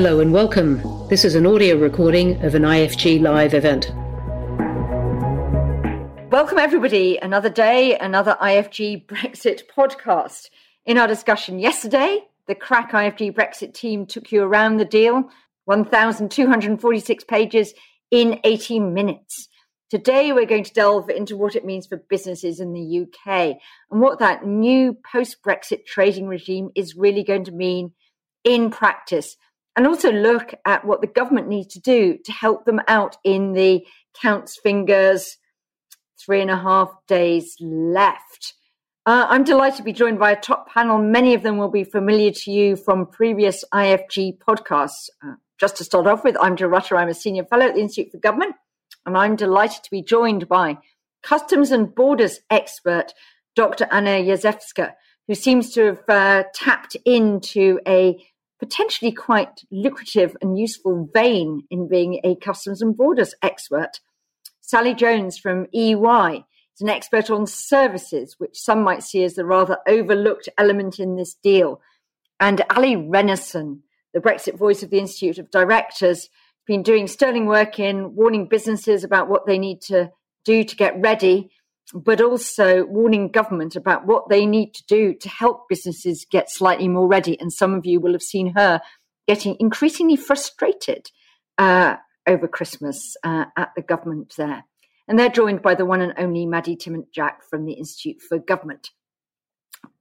[0.00, 0.80] Hello and welcome.
[1.08, 3.90] This is an audio recording of an IFG Live event.
[6.30, 7.16] Welcome, everybody.
[7.16, 10.50] Another day, another IFG Brexit podcast.
[10.86, 15.28] In our discussion yesterday, the crack IFG Brexit team took you around the deal
[15.64, 17.74] 1,246 pages
[18.12, 19.48] in 18 minutes.
[19.90, 23.56] Today, we're going to delve into what it means for businesses in the UK
[23.90, 27.94] and what that new post Brexit trading regime is really going to mean
[28.44, 29.36] in practice
[29.78, 33.52] and also look at what the government needs to do to help them out in
[33.52, 33.86] the
[34.20, 35.36] counts fingers,
[36.20, 38.54] three and a half days left.
[39.06, 40.98] Uh, I'm delighted to be joined by a top panel.
[40.98, 45.10] Many of them will be familiar to you from previous IFG podcasts.
[45.24, 46.96] Uh, just to start off with, I'm Jo Rutter.
[46.96, 48.56] I'm a senior fellow at the Institute for Government,
[49.06, 50.78] and I'm delighted to be joined by
[51.22, 53.14] Customs and Borders expert
[53.54, 53.86] Dr.
[53.92, 54.94] Anna Jerzewska,
[55.28, 58.18] who seems to have uh, tapped into a
[58.58, 64.00] potentially quite lucrative and useful vein in being a customs and borders expert.
[64.60, 66.44] Sally Jones from EY
[66.74, 71.16] is an expert on services, which some might see as the rather overlooked element in
[71.16, 71.80] this deal.
[72.40, 73.80] And Allie Renison,
[74.12, 76.28] the Brexit voice of the Institute of Directors, has
[76.66, 80.10] been doing sterling work in warning businesses about what they need to
[80.44, 81.50] do to get ready
[81.94, 86.88] but also warning government about what they need to do to help businesses get slightly
[86.88, 87.38] more ready.
[87.40, 88.80] And some of you will have seen her
[89.26, 91.10] getting increasingly frustrated
[91.56, 94.64] uh, over Christmas uh, at the government there.
[95.06, 98.38] And they're joined by the one and only Maddie Thimont Jack from the Institute for
[98.38, 98.90] Government.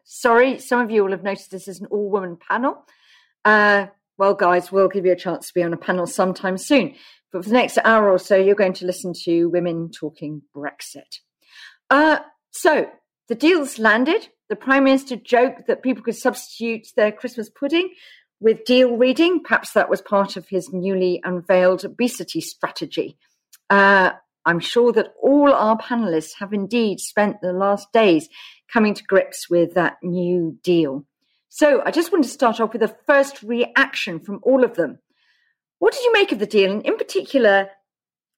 [0.03, 2.85] Sorry, some of you will have noticed this is an all woman panel.
[3.45, 6.95] Uh, well, guys, we'll give you a chance to be on a panel sometime soon.
[7.31, 11.19] But for the next hour or so, you're going to listen to women talking Brexit.
[11.89, 12.19] Uh,
[12.52, 12.89] so
[13.27, 14.30] the deal's landed.
[14.49, 17.94] The Prime Minister joked that people could substitute their Christmas pudding
[18.39, 19.41] with deal reading.
[19.44, 23.17] Perhaps that was part of his newly unveiled obesity strategy.
[23.69, 24.11] Uh,
[24.45, 28.29] I'm sure that all our panelists have indeed spent the last days
[28.72, 31.06] coming to grips with that new deal.
[31.50, 35.00] So I just want to start off with a first reaction from all of them.
[35.79, 36.72] What did you make of the deal?
[36.72, 37.69] And in particular,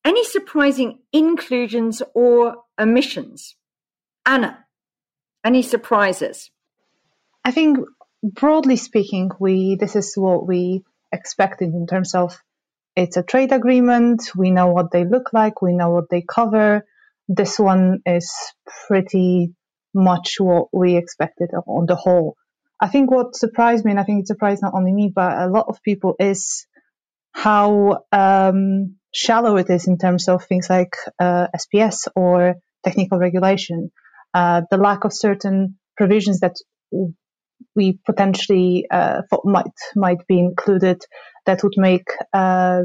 [0.06, 3.56] any surprising inclusions or omissions?
[4.25, 4.66] Anna,
[5.44, 6.51] any surprises?
[7.44, 7.79] I think
[8.23, 12.38] broadly speaking, we this is what we expected in terms of
[12.95, 14.31] it's a trade agreement.
[14.35, 15.62] We know what they look like.
[15.62, 16.85] We know what they cover.
[17.28, 18.34] This one is
[18.88, 19.53] pretty
[19.94, 22.35] much what we expected on the whole.
[22.79, 25.47] I think what surprised me, and I think it surprised not only me, but a
[25.47, 26.66] lot of people, is
[27.31, 33.91] how um, shallow it is in terms of things like uh, SPS or technical regulation.
[34.34, 36.56] Uh, the lack of certain provisions that
[37.75, 41.01] we potentially uh, thought might might be included
[41.45, 42.81] that would make uh,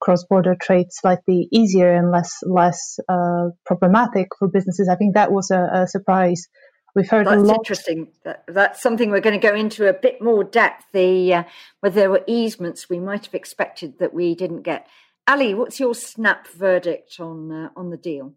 [0.00, 4.88] cross-border trade slightly easier and less less uh, problematic for businesses.
[4.88, 6.48] I think that was a, a surprise.
[6.94, 7.58] We've heard that's a lot.
[7.58, 8.08] interesting.
[8.24, 10.84] That, that's something we're going to go into a bit more depth.
[10.92, 11.44] The uh,
[11.80, 14.86] whether there were easements we might have expected that we didn't get.
[15.28, 18.34] Ali, what's your snap verdict on uh, on the deal?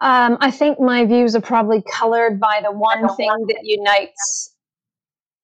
[0.00, 4.54] Um, I think my views are probably coloured by the one thing that unites,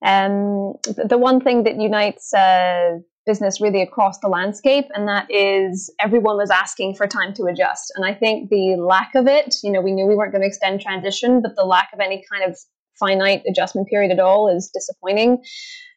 [0.04, 0.74] um,
[1.08, 6.36] the one thing that unites uh, business really across the landscape, and that is everyone
[6.36, 7.92] was asking for time to adjust.
[7.94, 10.48] And I think the lack of it, you know, we knew we weren't going to
[10.48, 12.58] extend transition, but the lack of any kind of
[12.98, 15.42] finite adjustment period at all is disappointing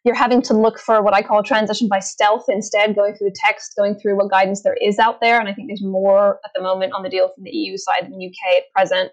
[0.03, 3.36] you're having to look for what I call transition by stealth instead, going through the
[3.44, 5.40] text, going through what guidance there is out there.
[5.40, 8.03] And I think there's more at the moment on the deal from the EU side
[8.03, 9.12] than UK at present.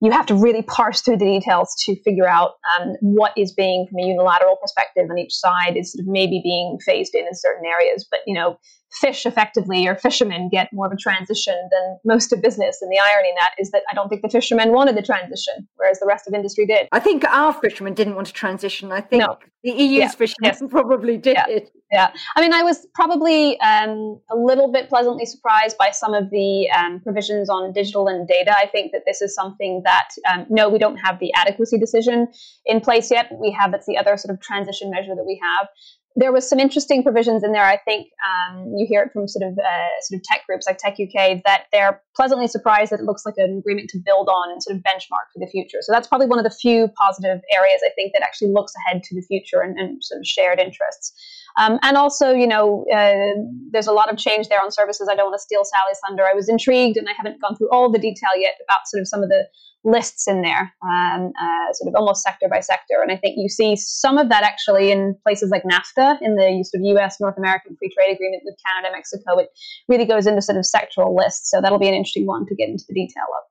[0.00, 3.86] You have to really parse through the details to figure out um, what is being,
[3.86, 7.34] from a unilateral perspective, on each side is sort of maybe being phased in in
[7.34, 8.06] certain areas.
[8.10, 8.56] But you know,
[8.92, 12.82] fish effectively or fishermen get more of a transition than most of business.
[12.82, 15.68] And the irony in that is that I don't think the fishermen wanted the transition,
[15.76, 16.88] whereas the rest of industry did.
[16.92, 18.90] I think our fishermen didn't want to transition.
[18.90, 19.38] I think no.
[19.62, 20.08] the EU's yeah.
[20.08, 20.62] fishermen yes.
[20.70, 21.36] probably did.
[21.36, 21.58] Yeah.
[21.92, 22.12] yeah.
[22.36, 26.68] I mean, I was probably um, a little bit pleasantly surprised by some of the
[26.70, 28.52] um, provisions on digital and data.
[28.56, 32.26] I think that this is something that, um, no, we don't have the adequacy decision
[32.66, 33.30] in place yet.
[33.40, 35.68] We have, that's the other sort of transition measure that we have
[36.16, 37.64] there was some interesting provisions in there.
[37.64, 40.78] I think um, you hear it from sort of uh, sort of tech groups like
[40.78, 44.50] Tech UK that they're pleasantly surprised that it looks like an agreement to build on
[44.50, 45.78] and sort of benchmark for the future.
[45.82, 49.02] So that's probably one of the few positive areas I think that actually looks ahead
[49.04, 51.14] to the future and, and sort of shared interests.
[51.56, 55.08] Um, and also, you know, uh, there's a lot of change there on services.
[55.10, 56.24] I don't want to steal Sally's thunder.
[56.24, 59.08] I was intrigued, and I haven't gone through all the detail yet about sort of
[59.08, 59.46] some of the
[59.82, 63.00] lists in there, um, uh, sort of almost sector by sector.
[63.02, 66.64] And I think you see some of that actually in places like NAFTA, in the
[66.64, 69.38] sort of US North American Free Trade Agreement with Canada, Mexico.
[69.38, 69.48] It
[69.88, 71.50] really goes into sort of sectoral lists.
[71.50, 73.44] So that'll be an interesting one to get into the detail of.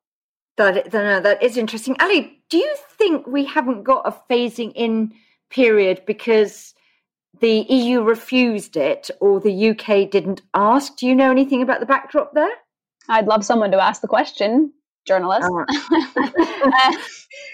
[0.58, 1.96] That, that is interesting.
[2.02, 5.14] Ali, do you think we haven't got a phasing in
[5.50, 6.74] period because
[7.40, 10.98] the EU refused it or the UK didn't ask?
[10.98, 12.52] Do you know anything about the backdrop there?
[13.08, 14.74] I'd love someone to ask the question
[15.10, 15.50] journalist.
[15.52, 15.66] Oh.
[15.68, 16.98] uh,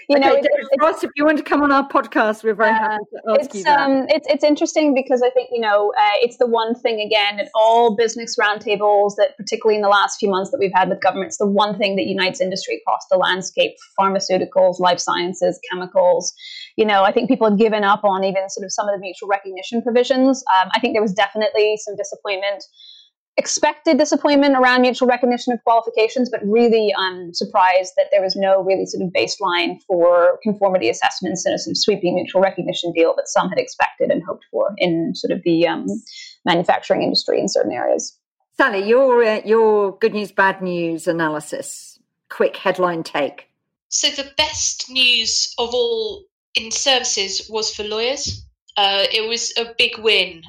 [0.08, 0.48] you know, okay,
[0.80, 3.54] Ross, if you want to come on our podcast, we're very happy to ask it's,
[3.54, 3.72] you.
[3.72, 7.40] Um, it's it's interesting because I think you know uh, it's the one thing again
[7.40, 11.00] at all business roundtables that particularly in the last few months that we've had with
[11.00, 16.32] governments, the one thing that unites industry across the landscape: pharmaceuticals, life sciences, chemicals.
[16.76, 19.00] You know, I think people have given up on even sort of some of the
[19.00, 20.44] mutual recognition provisions.
[20.60, 22.62] Um, I think there was definitely some disappointment
[23.36, 28.62] expected disappointment around mutual recognition of qualifications, but really I'm surprised that there was no
[28.62, 33.14] really sort of baseline for conformity assessments and a sort of sweeping mutual recognition deal
[33.16, 35.86] that some had expected and hoped for in sort of the um,
[36.44, 38.18] manufacturing industry in certain areas.
[38.56, 41.98] Sally, your uh, your good news, bad news analysis.
[42.30, 43.48] Quick headline take.
[43.88, 46.24] So the best news of all
[46.54, 48.44] in services was for lawyers.
[48.78, 50.42] Uh, it was a big win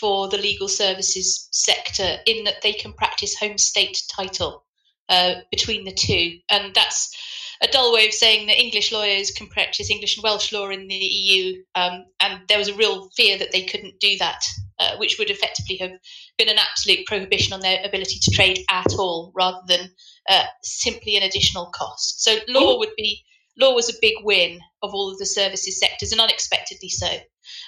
[0.00, 4.64] for the legal services sector in that they can practice home state title
[5.08, 6.38] uh, between the two.
[6.50, 7.14] And that's
[7.62, 10.88] a dull way of saying that English lawyers can practice English and Welsh law in
[10.88, 11.62] the EU.
[11.74, 14.42] Um, and there was a real fear that they couldn't do that,
[14.80, 15.92] uh, which would effectively have
[16.38, 19.90] been an absolute prohibition on their ability to trade at all, rather than
[20.28, 22.24] uh, simply an additional cost.
[22.24, 23.24] So law would be
[23.58, 27.08] law was a big win of all of the services sectors, and unexpectedly so.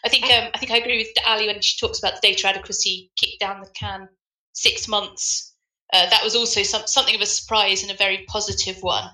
[0.04, 2.48] I think um, I think I agree with Ali when she talks about the data
[2.48, 4.08] adequacy kick down the can
[4.52, 5.52] six months.
[5.92, 9.08] Uh, that was also some, something of a surprise and a very positive one.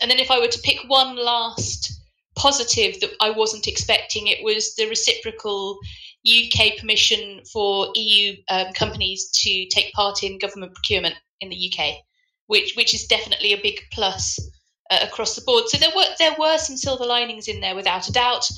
[0.00, 2.00] And then if I were to pick one last
[2.36, 5.78] positive that I wasn't expecting, it was the reciprocal
[6.26, 11.96] UK permission for EU um, companies to take part in government procurement in the UK,
[12.46, 14.38] which which is definitely a big plus
[14.90, 15.68] uh, across the board.
[15.68, 18.48] So there were there were some silver linings in there without a doubt,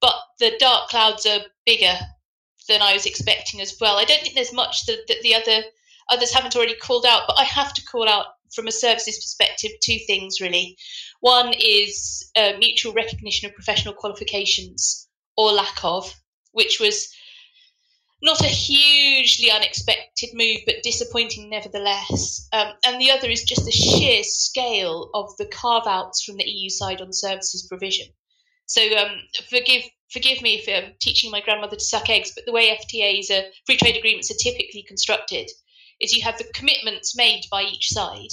[0.00, 1.94] but the dark clouds are bigger
[2.68, 3.96] than I was expecting as well.
[3.96, 5.62] I don't think there's much that, that the other
[6.10, 9.72] others haven't already called out, but I have to call out from a services perspective
[9.82, 10.76] two things really.
[11.20, 16.12] One is uh, mutual recognition of professional qualifications or lack of,
[16.52, 17.08] which was
[18.20, 22.48] not a hugely unexpected move, but disappointing nevertheless.
[22.52, 26.48] Um, and the other is just the sheer scale of the carve outs from the
[26.48, 28.06] EU side on services provision.
[28.66, 29.12] So um,
[29.48, 33.30] forgive forgive me if I'm teaching my grandmother to suck eggs, but the way FTAs,
[33.30, 35.50] are, free trade agreements, are typically constructed
[36.00, 38.30] is you have the commitments made by each side,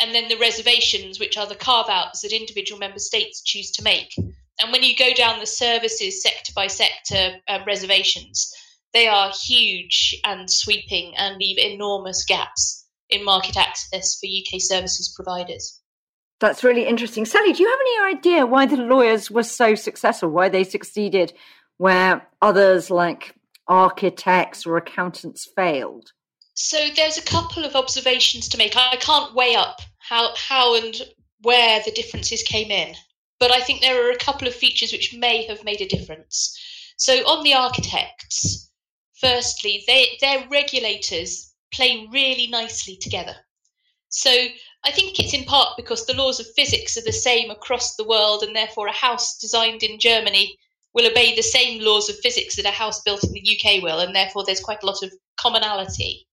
[0.00, 3.82] and then the reservations, which are the carve outs that individual member states choose to
[3.82, 4.12] make.
[4.60, 8.52] And when you go down the services sector by sector uh, reservations,
[8.92, 15.12] they are huge and sweeping and leave enormous gaps in market access for UK services
[15.14, 15.80] providers.
[16.40, 17.26] That's really interesting.
[17.26, 21.32] Sally, do you have any idea why the lawyers were so successful, why they succeeded
[21.76, 23.34] where others like
[23.68, 26.12] architects or accountants failed?
[26.54, 28.76] So there's a couple of observations to make.
[28.76, 31.00] I can't weigh up how how and
[31.42, 32.94] where the differences came in,
[33.38, 36.58] but I think there are a couple of features which may have made a difference.
[36.96, 38.69] So on the architects,
[39.20, 43.36] firstly, they, their regulators play really nicely together.
[44.08, 44.30] So
[44.84, 48.08] I think it's in part because the laws of physics are the same across the
[48.08, 50.56] world, and therefore a house designed in Germany
[50.92, 54.00] will obey the same laws of physics that a house built in the UK will,
[54.00, 56.26] and therefore there's quite a lot of commonality.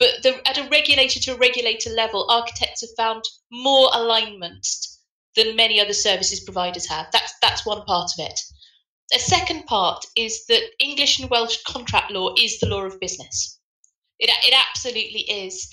[0.00, 4.66] But the, at a regulator to regulator level, architects have found more alignment
[5.36, 7.06] than many other services providers have.
[7.12, 8.40] That's that's one part of it.
[9.12, 13.58] A second part is that English and Welsh contract law is the law of business.
[14.18, 15.68] It, it absolutely is.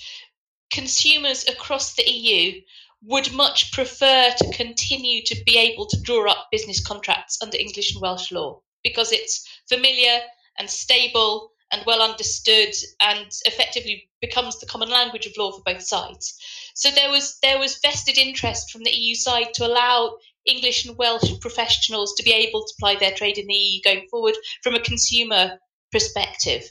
[0.70, 2.60] Consumers across the EU
[3.02, 7.92] would much prefer to continue to be able to draw up business contracts under English
[7.92, 10.20] and Welsh law because it's familiar
[10.58, 15.82] and stable and well understood and effectively becomes the common language of law for both
[15.82, 16.36] sides.
[16.74, 20.16] So there was there was vested interest from the EU side to allow
[20.46, 24.06] English and Welsh professionals to be able to apply their trade in the EU going
[24.10, 25.58] forward from a consumer
[25.92, 26.64] perspective.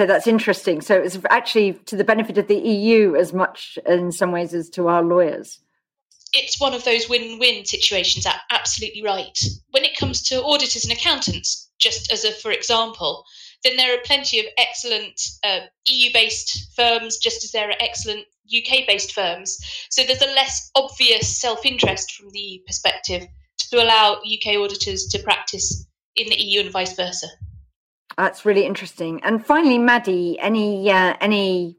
[0.00, 0.80] So that's interesting.
[0.80, 4.70] So it's actually to the benefit of the EU as much in some ways as
[4.70, 5.60] to our lawyers.
[6.32, 9.38] It's one of those win win situations, absolutely right.
[9.72, 13.24] When it comes to auditors and accountants, just as a for example,
[13.62, 18.24] then there are plenty of excellent uh, EU based firms, just as there are excellent
[18.54, 19.58] UK based firms.
[19.90, 23.26] So there's a less obvious self interest from the EU perspective
[23.70, 27.26] to allow UK auditors to practice in the EU and vice versa.
[28.16, 29.20] That's really interesting.
[29.22, 31.76] And finally, Maddie, any uh, any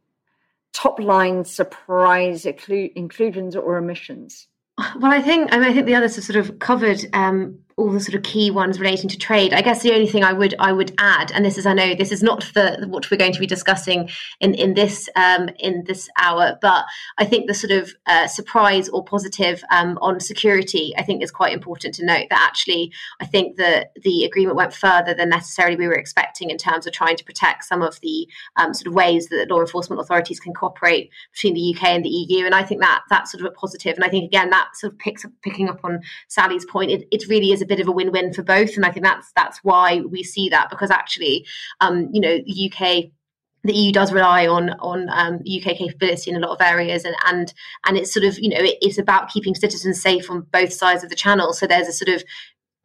[0.74, 4.48] top line surprise inclusions or omissions?
[5.00, 7.90] Well, I think I, mean, I think the others have sort of covered um, all
[7.90, 9.54] the sort of key ones relating to trade.
[9.54, 11.96] I guess the only thing I would I would add, and this is I know
[11.96, 14.10] this is not the what we're going to be discussing
[14.40, 16.86] in in this um, in this hour, but
[17.18, 21.32] I think the sort of uh, surprise or positive um, on security, I think is
[21.32, 25.76] quite important to note that actually I think that the agreement went further than necessarily
[25.76, 28.94] we were expecting in terms of trying to protect some of the um, sort of
[28.94, 32.64] ways that law enforcement authorities can cooperate between the UK and the EU, and I
[32.64, 33.96] think that that's sort of a positive.
[33.96, 37.08] And I think again that sort of picks up picking up on Sally's point, it,
[37.12, 39.60] it really is a bit of a win-win for both, and I think that's that's
[39.64, 41.46] why we see that because actually,
[41.80, 43.12] um, you know, the UK
[43.64, 47.16] the EU does rely on on um, UK capability in a lot of areas, and
[47.26, 47.54] and
[47.86, 51.04] and it's sort of you know it, it's about keeping citizens safe on both sides
[51.04, 51.54] of the channel.
[51.54, 52.24] So there's a sort of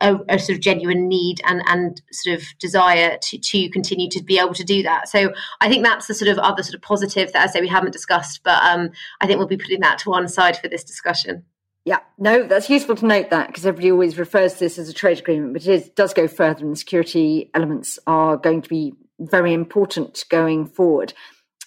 [0.00, 4.22] a, a, sort of genuine need and and sort of desire to to continue to
[4.22, 5.08] be able to do that.
[5.08, 7.68] So I think that's the sort of other sort of positive that I say we
[7.68, 8.90] haven't discussed, but um,
[9.20, 11.44] I think we'll be putting that to one side for this discussion.
[11.86, 14.92] Yeah, no, that's useful to note that because everybody always refers to this as a
[14.92, 18.92] trade agreement, but it is, does go further, and security elements are going to be
[19.20, 21.14] very important going forward.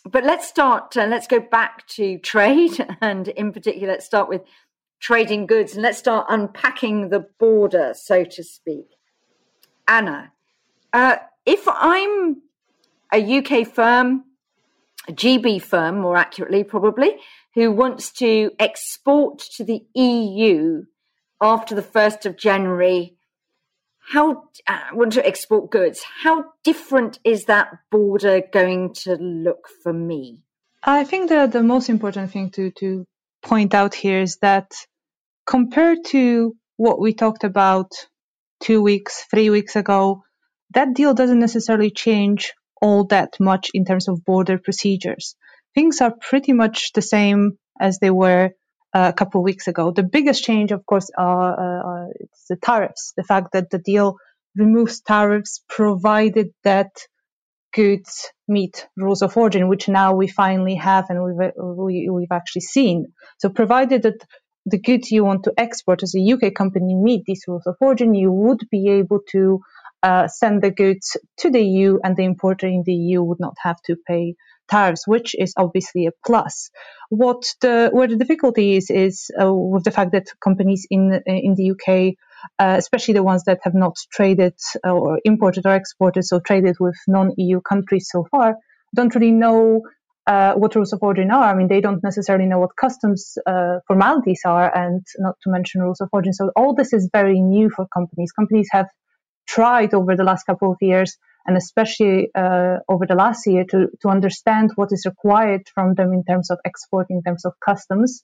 [0.04, 4.42] But let's start, uh, let's go back to trade, and in particular, let's start with
[5.00, 8.88] trading goods, and let's start unpacking the border, so to speak.
[9.88, 10.34] Anna,
[10.92, 12.42] uh, if I'm
[13.14, 14.26] a UK firm,
[15.08, 17.16] a GB firm, more accurately, probably,
[17.56, 20.84] who wants to export to the EU
[21.42, 23.16] after the 1st of January,
[24.00, 29.94] how uh, want to export goods, how different is that border going to look for
[29.94, 30.44] me?
[30.84, 33.06] I think that the most important thing to, to
[33.42, 34.72] point out here is that
[35.46, 37.92] compared to what we talked about
[38.62, 40.24] two weeks, three weeks ago,
[40.74, 45.36] that deal doesn't necessarily change all that much in terms of border procedures
[45.76, 48.52] things are pretty much the same as they were
[48.94, 49.92] uh, a couple of weeks ago.
[49.92, 53.14] The biggest change, of course, are, uh, it's the tariffs.
[53.16, 54.18] The fact that the deal
[54.56, 56.92] removes tariffs provided that
[57.74, 62.62] goods meet rules of origin, which now we finally have and we've, we, we've actually
[62.62, 63.14] seen.
[63.38, 64.26] So provided that
[64.66, 68.14] the goods you want to export as a UK company meet these rules of origin,
[68.14, 69.62] you would be able to
[70.02, 73.56] uh, send the goods to the EU and the importer in the EU would not
[73.62, 74.36] have to pay
[74.70, 76.70] tariffs, which is obviously a plus.
[77.10, 81.56] What the where the difficulty is is uh, with the fact that companies in in
[81.56, 82.16] the UK,
[82.60, 86.78] uh, especially the ones that have not traded uh, or imported or exported, so traded
[86.80, 88.56] with non-EU countries so far,
[88.96, 89.82] don't really know
[90.28, 91.52] uh, what rules of origin are.
[91.52, 95.82] I mean, they don't necessarily know what customs uh, formalities are, and not to mention
[95.82, 96.34] rules of origin.
[96.34, 98.32] So all this is very new for companies.
[98.32, 98.88] Companies have
[99.48, 103.88] tried over the last couple of years and especially uh, over the last year to,
[104.02, 108.24] to understand what is required from them in terms of export, in terms of customs.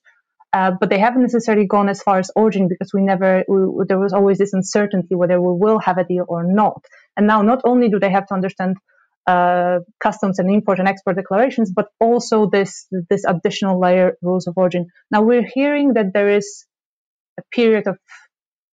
[0.54, 4.00] Uh, but they haven't necessarily gone as far as origin because we never, we, there
[4.00, 6.82] was always this uncertainty whether we will have a deal or not.
[7.18, 8.78] And now not only do they have to understand
[9.28, 14.54] uh, customs and import and export declarations, but also this, this additional layer rules of
[14.56, 14.88] origin.
[15.12, 16.66] Now we're hearing that there is
[17.38, 17.98] a period of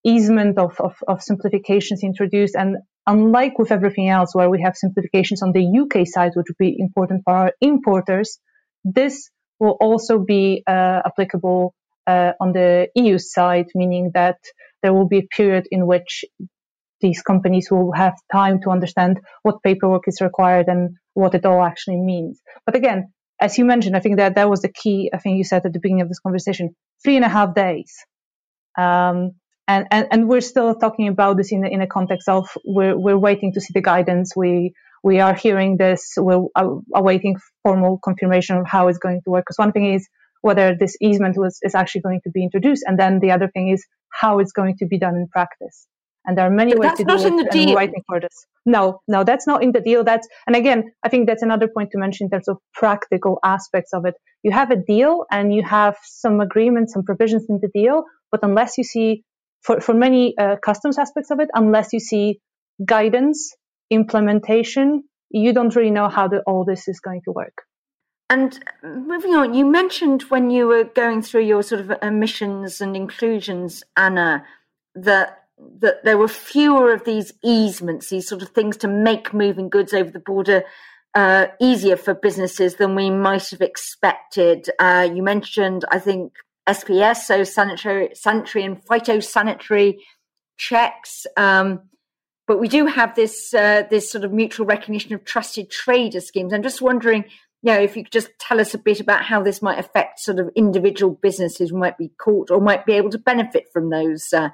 [0.03, 5.41] easement of, of, of simplifications introduced and unlike with everything else where we have simplifications
[5.41, 8.39] on the UK side, which would be important for our importers,
[8.83, 9.29] this
[9.59, 11.73] will also be uh, applicable
[12.07, 14.37] uh, on the EU side, meaning that
[14.81, 16.25] there will be a period in which
[17.01, 21.63] these companies will have time to understand what paperwork is required and what it all
[21.63, 22.41] actually means.
[22.65, 25.11] But again, as you mentioned, I think that that was the key.
[25.13, 27.93] I think you said at the beginning of this conversation, three and a half days.
[28.77, 29.31] Um,
[29.67, 32.97] and, and, and we're still talking about this in, the, in a context of we're,
[32.97, 34.35] we're waiting to see the guidance.
[34.35, 36.13] We, we are hearing this.
[36.17, 36.45] We're
[36.93, 39.45] awaiting formal confirmation of how it's going to work.
[39.45, 40.07] Because one thing is
[40.41, 42.83] whether this easement was, is actually going to be introduced.
[42.85, 45.87] And then the other thing is how it's going to be done in practice.
[46.25, 47.25] And there are many but ways to do it.
[47.25, 48.45] And we're waiting for this.
[48.65, 50.05] No, no, that's not in the deal.
[50.05, 53.93] That's, and again, I think that's another point to mention in terms of practical aspects
[53.93, 54.15] of it.
[54.41, 58.39] You have a deal and you have some agreements, some provisions in the deal, but
[58.43, 59.23] unless you see
[59.63, 62.39] for, for many uh, customs aspects of it, unless you see
[62.85, 63.55] guidance,
[63.89, 67.63] implementation, you don't really know how the, all this is going to work.
[68.29, 72.95] And moving on, you mentioned when you were going through your sort of omissions and
[72.95, 74.43] inclusions, Anna,
[74.95, 75.39] that
[75.79, 79.93] that there were fewer of these easements, these sort of things to make moving goods
[79.93, 80.63] over the border
[81.13, 84.67] uh, easier for businesses than we might have expected.
[84.79, 86.33] Uh, you mentioned, I think,
[86.67, 89.97] SPS, so sanitary, sanitary and phytosanitary
[90.57, 91.25] checks.
[91.35, 91.89] Um,
[92.47, 96.53] but we do have this uh, this sort of mutual recognition of trusted trader schemes.
[96.53, 97.25] I'm just wondering,
[97.61, 100.19] you know, if you could just tell us a bit about how this might affect
[100.19, 103.89] sort of individual businesses who might be caught or might be able to benefit from
[103.89, 104.49] those uh,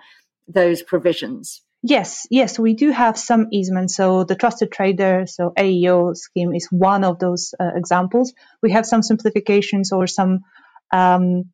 [0.47, 1.61] those provisions.
[1.81, 3.95] Yes, yes, we do have some easements.
[3.95, 8.33] So the trusted trader, so AEO scheme is one of those uh, examples.
[8.61, 10.39] We have some simplifications or some
[10.91, 11.45] um,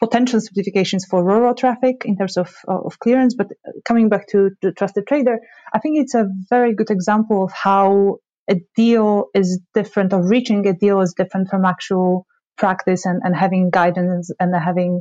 [0.00, 3.34] potential simplifications for rural traffic in terms of, of clearance.
[3.34, 3.48] But
[3.86, 5.38] coming back to the trusted trader,
[5.72, 10.66] I think it's a very good example of how a deal is different or reaching
[10.66, 12.26] a deal is different from actual
[12.56, 15.00] practice and, and having guidance and having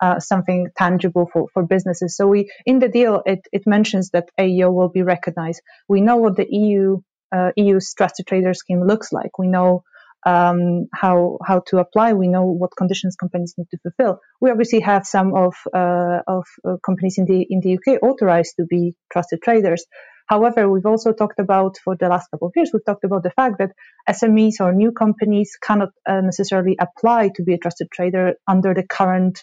[0.00, 2.16] uh, something tangible for, for businesses.
[2.16, 5.60] So we in the deal it, it mentions that AEO will be recognized.
[5.88, 7.00] We know what the EU
[7.34, 9.38] uh, EU's trusted trader scheme looks like.
[9.38, 9.82] We know
[10.26, 12.12] um, how how to apply.
[12.12, 14.20] We know what conditions companies need to fulfill.
[14.40, 18.54] We obviously have some of uh, of uh, companies in the in the UK authorized
[18.56, 19.86] to be trusted traders.
[20.28, 23.30] However, we've also talked about for the last couple of years, we've talked about the
[23.30, 23.70] fact that
[24.10, 28.82] SMEs or new companies cannot uh, necessarily apply to be a trusted trader under the
[28.82, 29.42] current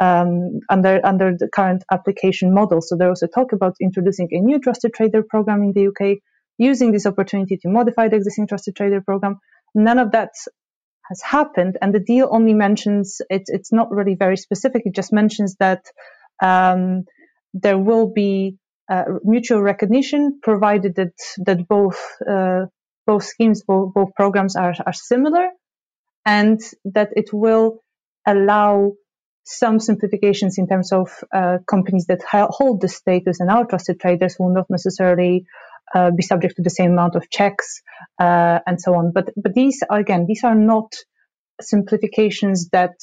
[0.00, 2.80] um, under under the current application model.
[2.80, 6.18] So there was a talk about introducing a new trusted trader program in the UK,
[6.56, 9.38] using this opportunity to modify the existing trusted trader program.
[9.74, 10.30] None of that
[11.08, 14.82] has happened, and the deal only mentions it's it's not really very specific.
[14.86, 15.84] It just mentions that
[16.42, 17.04] um,
[17.54, 18.56] there will be
[18.90, 21.14] uh, mutual recognition, provided that
[21.46, 22.66] that both uh,
[23.06, 25.48] both schemes, both, both programs are are similar,
[26.24, 27.78] and that it will
[28.26, 28.92] allow
[29.44, 33.98] some simplifications in terms of uh, companies that ha- hold the status and are trusted
[34.00, 35.44] traders will not necessarily
[35.94, 37.82] uh, be subject to the same amount of checks
[38.20, 39.12] uh, and so on.
[39.12, 40.92] But but these again these are not
[41.60, 42.94] simplifications that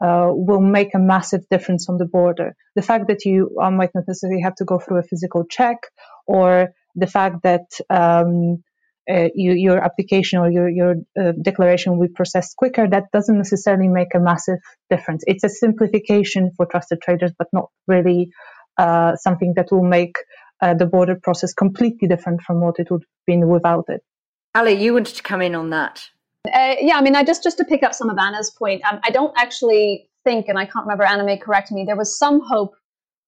[0.00, 2.54] uh, will make a massive difference on the border.
[2.76, 5.78] The fact that you uh, might not necessarily have to go through a physical check,
[6.26, 8.62] or the fact that um,
[9.10, 13.38] uh, you, your application or your, your uh, declaration will be processed quicker, that doesn't
[13.38, 14.58] necessarily make a massive
[14.90, 15.24] difference.
[15.26, 18.30] It's a simplification for trusted traders, but not really
[18.76, 20.16] uh, something that will make
[20.60, 24.02] uh, the border process completely different from what it would have been without it.
[24.54, 26.08] Ali, you wanted to come in on that.
[26.52, 29.00] Uh, yeah, I mean, I just just to pick up some of Anna's point, um,
[29.04, 31.84] I don't actually think, and I can't remember Anna may correct me.
[31.84, 32.74] There was some hope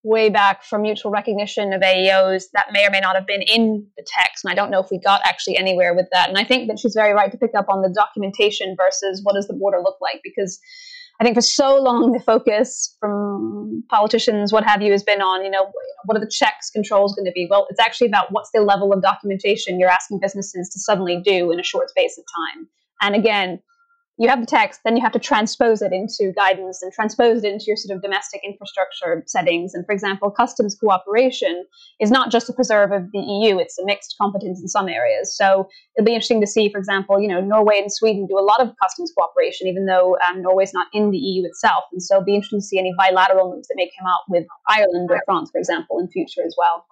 [0.02, 3.86] way back for mutual recognition of AEOs that may or may not have been in
[3.98, 4.44] the text.
[4.44, 6.28] And I don't know if we got actually anywhere with that.
[6.28, 9.34] And I think that she's very right to pick up on the documentation versus what
[9.34, 10.58] does the border look like because
[11.20, 15.44] I think for so long the focus from politicians, what have you, has been on,
[15.44, 15.70] you know,
[16.06, 17.46] what are the checks controls going to be?
[17.50, 21.50] Well, it's actually about what's the level of documentation you're asking businesses to suddenly do
[21.50, 22.66] in a short space of time.
[23.02, 23.60] And again,
[24.20, 27.50] you have the text, then you have to transpose it into guidance and transpose it
[27.50, 29.72] into your sort of domestic infrastructure settings.
[29.72, 31.64] And for example, customs cooperation
[32.00, 35.34] is not just a preserve of the EU, it's a mixed competence in some areas.
[35.34, 38.44] So it'll be interesting to see, for example, you know, Norway and Sweden do a
[38.44, 41.84] lot of customs cooperation, even though um, Norway's not in the EU itself.
[41.90, 44.44] And so it'll be interesting to see any bilateral moves that may come out with
[44.68, 46.84] Ireland or France, for example, in future as well.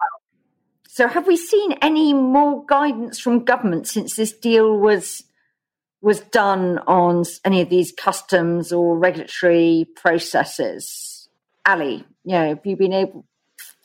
[0.87, 5.25] So have we seen any more guidance from government since this deal was
[6.01, 11.27] was done on any of these customs or regulatory processes?
[11.65, 13.25] Ali, you know, have you been able?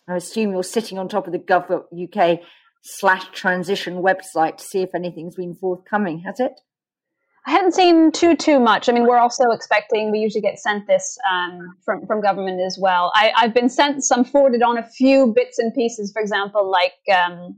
[0.09, 2.41] I assume you're sitting on top of the Gov UK
[2.83, 6.21] slash transition website to see if anything's been forthcoming.
[6.21, 6.61] Has it?
[7.47, 8.89] I hadn't seen too too much.
[8.89, 10.11] I mean, we're also expecting.
[10.11, 13.13] We usually get sent this um, from from government as well.
[13.15, 16.11] I, have been sent some forwarded on a few bits and pieces.
[16.13, 17.57] For example, like um,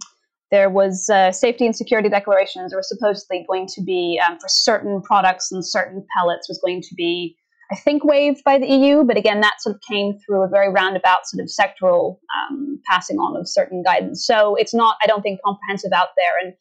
[0.50, 5.02] there was uh, safety and security declarations were supposedly going to be um, for certain
[5.02, 7.36] products and certain pellets was going to be
[7.72, 10.70] i think waived by the eu but again that sort of came through a very
[10.70, 14.24] roundabout sort of sectoral um, passing on of certain guidance.
[14.24, 16.32] So it's not i don't think comprehensive out there.
[16.42, 16.54] And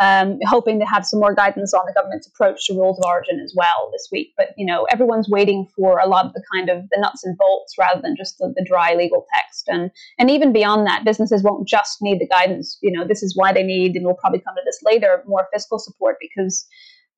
[0.00, 3.40] um, hoping to have some more guidance on the government's approach to rules of origin
[3.40, 4.32] as well this week.
[4.36, 7.36] But you know, everyone's waiting for a lot of the kind of the nuts and
[7.36, 9.68] bolts rather than just the, the dry legal text.
[9.68, 12.78] And and even beyond that, businesses won't just need the guidance.
[12.80, 15.48] You know, this is why they need, and we'll probably come to this later, more
[15.52, 16.66] fiscal support because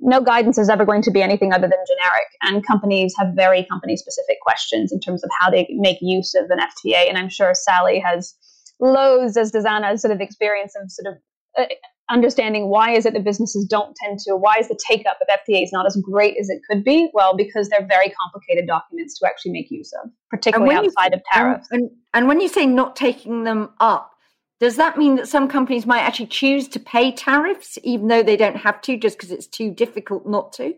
[0.00, 2.26] no guidance is ever going to be anything other than generic.
[2.42, 6.50] And companies have very company specific questions in terms of how they make use of
[6.50, 7.08] an FTA.
[7.08, 8.34] And I'm sure Sally has
[8.80, 11.20] loads, as does Anna, sort of experience of sort of
[11.58, 11.74] uh,
[12.10, 15.28] understanding why is it that businesses don't tend to, why is the take up of
[15.28, 17.10] FTAs not as great as it could be?
[17.14, 21.22] Well, because they're very complicated documents to actually make use of, particularly outside you, of
[21.32, 21.68] tariffs.
[21.70, 24.12] And, and, and when you say not taking them up,
[24.60, 28.36] does that mean that some companies might actually choose to pay tariffs even though they
[28.36, 30.74] don't have to just because it's too difficult not to?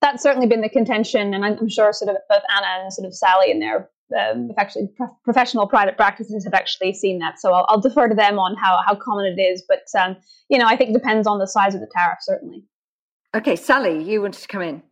[0.00, 3.14] That's certainly been the contention, and I'm sure sort of both Anna and sort of
[3.16, 7.38] Sally in their um, actually pro- professional private practices have actually seen that.
[7.38, 9.62] So I'll, I'll, defer to them on how, how common it is.
[9.68, 10.16] But, um,
[10.48, 12.64] you know, I think it depends on the size of the tariff, certainly.
[13.34, 14.82] Okay, Sally, you wanted to come in.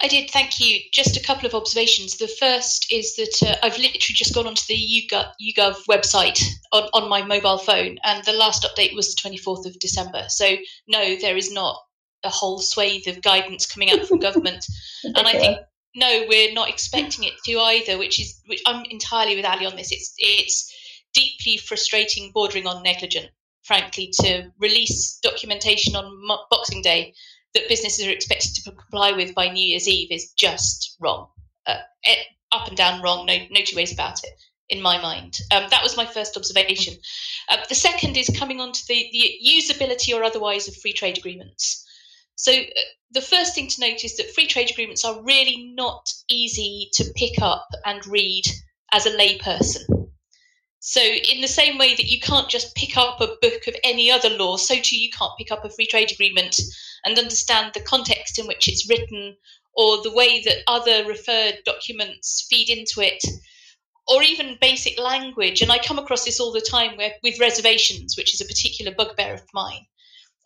[0.00, 0.80] I did, thank you.
[0.92, 2.16] Just a couple of observations.
[2.16, 6.88] The first is that uh, I've literally just gone onto the YouGov, YouGov website on,
[6.92, 10.24] on my mobile phone, and the last update was the 24th of December.
[10.28, 10.56] So,
[10.88, 11.76] no, there is not
[12.24, 14.64] a whole swathe of guidance coming out from government.
[15.04, 15.58] and I think
[15.94, 17.98] no, we're not expecting it to either.
[17.98, 19.92] Which is, which I'm entirely with Ali on this.
[19.92, 20.74] It's it's
[21.14, 23.30] deeply frustrating, bordering on negligent,
[23.62, 27.14] frankly, to release documentation on Boxing Day
[27.54, 31.28] that businesses are expected to comply with by New Year's Eve is just wrong.
[31.66, 31.76] Uh,
[32.52, 33.26] up and down wrong.
[33.26, 34.30] No, no two ways about it.
[34.68, 36.94] In my mind, um, that was my first observation.
[37.50, 41.18] Uh, the second is coming on to the, the usability or otherwise of free trade
[41.18, 41.84] agreements.
[42.36, 46.12] So uh, the first thing to note is that free trade agreements are really not
[46.28, 48.44] easy to pick up and read
[48.92, 50.10] as a layperson.
[50.84, 54.10] So, in the same way that you can't just pick up a book of any
[54.10, 56.60] other law, so too you can't pick up a free trade agreement
[57.04, 59.36] and understand the context in which it's written
[59.74, 63.22] or the way that other referred documents feed into it
[64.08, 65.62] or even basic language.
[65.62, 68.92] And I come across this all the time where, with reservations, which is a particular
[68.92, 69.86] bugbear of mine,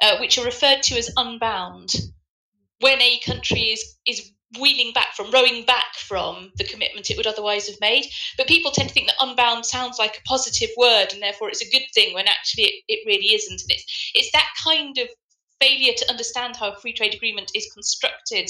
[0.02, 1.92] uh, which are referred to as unbound
[2.80, 4.30] when a country is is
[4.60, 8.06] wheeling back from, rowing back from the commitment it would otherwise have made.
[8.36, 11.66] But people tend to think that unbound sounds like a positive word and therefore it's
[11.66, 13.60] a good thing when actually it, it really isn't.
[13.60, 15.08] And it's, it's that kind of
[15.60, 18.48] failure to understand how a free trade agreement is constructed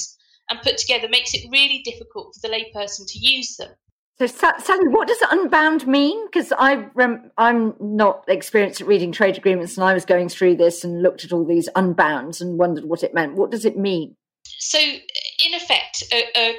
[0.51, 3.71] and put together makes it really difficult for the layperson to use them.
[4.19, 6.25] So, Sally, what does unbound mean?
[6.27, 10.57] Because I rem- I'm not experienced at reading trade agreements, and I was going through
[10.57, 13.35] this and looked at all these unbounds and wondered what it meant.
[13.35, 14.17] What does it mean?
[14.59, 16.53] So, in effect, uh, uh,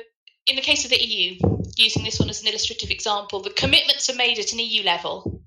[0.46, 1.40] in the case of the EU,
[1.78, 5.42] using this one as an illustrative example, the commitments are made at an EU level,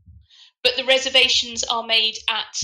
[0.64, 2.60] but the reservations are made at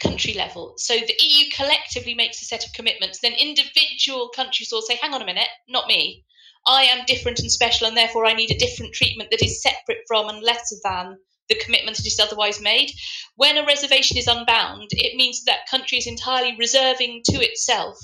[0.00, 0.74] country level.
[0.78, 5.14] So the EU collectively makes a set of commitments, then individual countries will say, hang
[5.14, 6.24] on a minute, not me.
[6.66, 9.98] I am different and special, and therefore I need a different treatment that is separate
[10.08, 12.90] from and lesser than the commitment that is otherwise made.
[13.36, 17.98] When a reservation is unbound, it means that country is entirely reserving to itself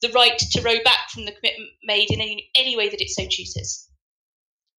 [0.00, 3.10] the right to row back from the commitment made in any, any way that it
[3.10, 3.88] so chooses.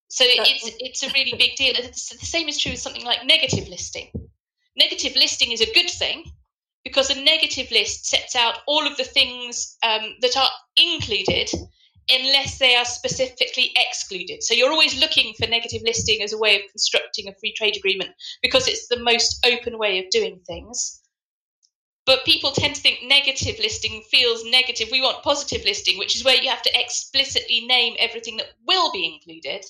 [0.08, 1.72] So it's it's a really big deal.
[1.74, 4.10] It's, the same is true with something like negative listing.
[4.76, 6.24] Negative listing is a good thing
[6.84, 11.50] because a negative list sets out all of the things um, that are included
[12.10, 14.42] unless they are specifically excluded.
[14.42, 17.76] So you're always looking for negative listing as a way of constructing a free trade
[17.76, 18.10] agreement
[18.42, 21.00] because it's the most open way of doing things.
[22.04, 24.88] But people tend to think negative listing feels negative.
[24.90, 28.90] We want positive listing, which is where you have to explicitly name everything that will
[28.90, 29.64] be included.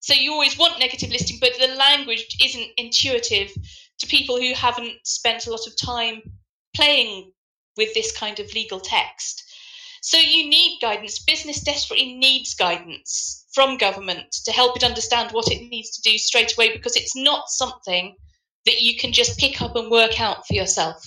[0.00, 3.52] So you always want negative listing, but the language isn't intuitive
[3.98, 6.22] to people who haven't spent a lot of time
[6.74, 7.32] playing
[7.76, 9.44] with this kind of legal text.
[10.00, 11.18] So you need guidance.
[11.18, 16.16] Business desperately needs guidance from government to help it understand what it needs to do
[16.16, 18.16] straight away because it's not something
[18.66, 21.04] that you can just pick up and work out for yourself.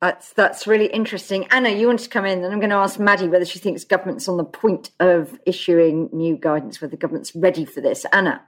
[0.00, 1.46] That's that's really interesting.
[1.50, 3.84] Anna, you want to come in, and I'm going to ask Maddie whether she thinks
[3.84, 8.04] government's on the point of issuing new guidance, whether government's ready for this.
[8.12, 8.42] Anna,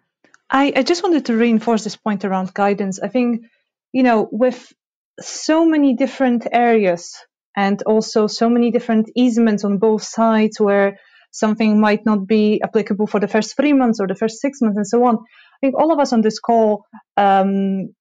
[0.51, 2.99] I, I just wanted to reinforce this point around guidance.
[2.99, 3.47] I think,
[3.93, 4.73] you know, with
[5.21, 7.17] so many different areas
[7.57, 10.99] and also so many different easements on both sides where
[11.31, 14.77] something might not be applicable for the first three months or the first six months
[14.77, 15.17] and so on.
[15.17, 16.85] I think all of us on this call,
[17.17, 17.95] um,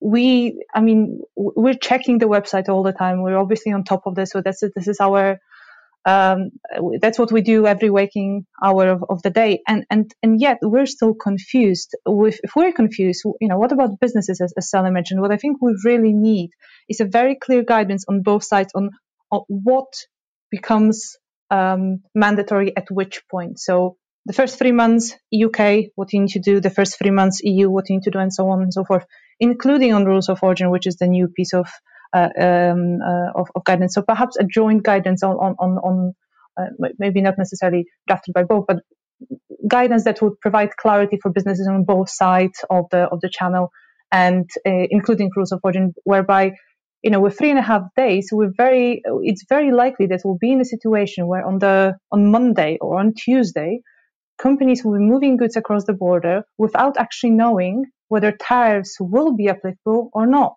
[0.00, 3.22] we, I mean, we're checking the website all the time.
[3.22, 4.30] We're obviously on top of this.
[4.30, 5.38] So that's this is our
[6.06, 6.52] um,
[7.00, 9.60] that's what we do every waking hour of, of the day.
[9.66, 13.98] And and and yet we're still confused with if we're confused you know what about
[14.00, 15.20] businesses as, as Sally mentioned?
[15.20, 16.50] What I think we really need
[16.88, 18.90] is a very clear guidance on both sides on,
[19.32, 19.92] on what
[20.50, 21.16] becomes
[21.50, 23.58] um, mandatory at which point.
[23.58, 27.40] So the first three months UK what you need to do the first three months
[27.42, 29.04] EU what you need to do and so on and so forth
[29.38, 31.68] including on rules of origin which is the new piece of
[32.12, 33.94] um, uh, of, of, guidance.
[33.94, 36.12] So perhaps a joint guidance on on on, on
[36.58, 38.78] uh, maybe not necessarily drafted by both, but
[39.68, 43.70] guidance that would provide clarity for businesses on both sides of the of the channel,
[44.12, 46.52] and including rules of origin, whereby
[47.06, 50.38] you know, with three and a half days, we're very, it's very likely that we'll
[50.40, 53.78] be in a situation where on the, on Monday or on Tuesday,
[54.38, 59.48] companies will be moving goods across the border without actually knowing whether tariffs will be
[59.48, 60.56] applicable or not,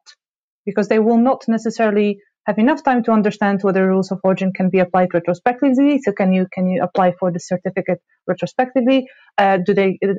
[0.69, 4.69] because they will not necessarily have enough time to understand whether rules of origin can
[4.69, 5.99] be applied retrospectively.
[6.03, 9.07] So can you can you apply for the certificate retrospectively?
[9.37, 10.13] Uh, do they uh,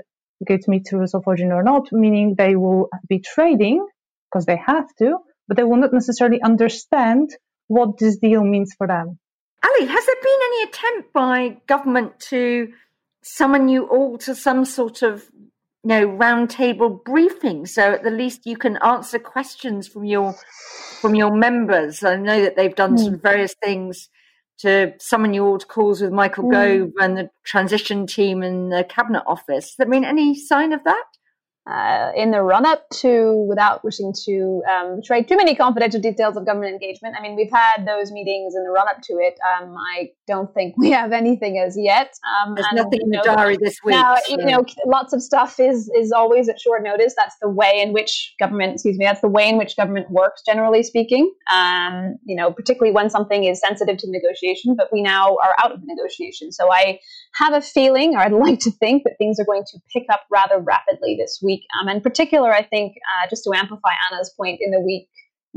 [0.47, 1.93] get meet rules of origin or not?
[1.93, 3.87] Meaning they will be trading
[4.27, 7.31] because they have to, but they will not necessarily understand
[7.69, 9.19] what this deal means for them.
[9.65, 12.73] Ali, has there been any attempt by government to
[13.23, 15.25] summon you all to some sort of
[15.85, 20.35] know roundtable briefing so at the least you can answer questions from your
[21.01, 23.05] from your members i know that they've done mm.
[23.05, 24.09] some various things
[24.59, 26.53] to summon you all to calls with michael mm.
[26.53, 31.05] gove and the transition team in the cabinet office there been any sign of that
[31.67, 36.37] uh, in the run up to, without wishing to um, trade too many confidential details
[36.37, 39.39] of government engagement, I mean, we've had those meetings in the run up to it.
[39.45, 42.15] Um, I don't think we have anything as yet.
[42.27, 43.95] Um, There's and, nothing in the diary this week.
[43.95, 44.39] Now, so.
[44.39, 47.15] you know, lots of stuff is is always at short notice.
[47.17, 50.43] That's the way in which government, excuse me, that's the way in which government works,
[50.47, 51.33] generally speaking.
[51.53, 54.77] Um, you know, particularly when something is sensitive to negotiation.
[54.77, 57.01] But we now are out of negotiation, so I
[57.35, 60.23] have a feeling, or I'd like to think, that things are going to pick up
[60.31, 61.63] rather rapidly this week.
[61.81, 65.09] Um, in particular, I think uh, just to amplify Anna's point in the week,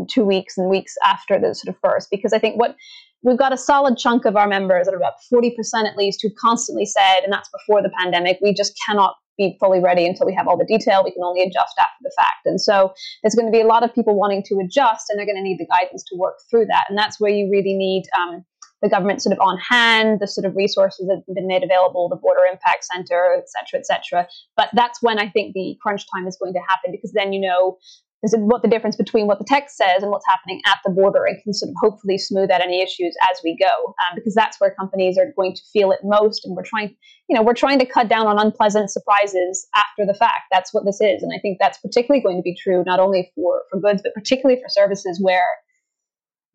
[0.09, 2.75] two weeks and weeks after the sort of first, because I think what
[3.23, 5.51] we've got a solid chunk of our members, at about 40%
[5.89, 9.79] at least, who constantly said, and that's before the pandemic, we just cannot be fully
[9.79, 11.03] ready until we have all the detail.
[11.03, 12.45] We can only adjust after the fact.
[12.45, 15.25] And so there's going to be a lot of people wanting to adjust, and they're
[15.25, 16.85] going to need the guidance to work through that.
[16.89, 18.45] And that's where you really need um,
[18.83, 22.09] the government sort of on hand, the sort of resources that have been made available,
[22.09, 24.27] the Border Impact Center, et cetera, et cetera.
[24.57, 27.39] But that's when I think the crunch time is going to happen because then you
[27.39, 27.77] know
[28.23, 31.25] is what the difference between what the text says and what's happening at the border
[31.25, 34.59] and can sort of hopefully smooth out any issues as we go um, because that's
[34.59, 36.95] where companies are going to feel it most and we're trying
[37.27, 40.85] you know we're trying to cut down on unpleasant surprises after the fact that's what
[40.85, 43.79] this is and i think that's particularly going to be true not only for for
[43.79, 45.45] goods but particularly for services where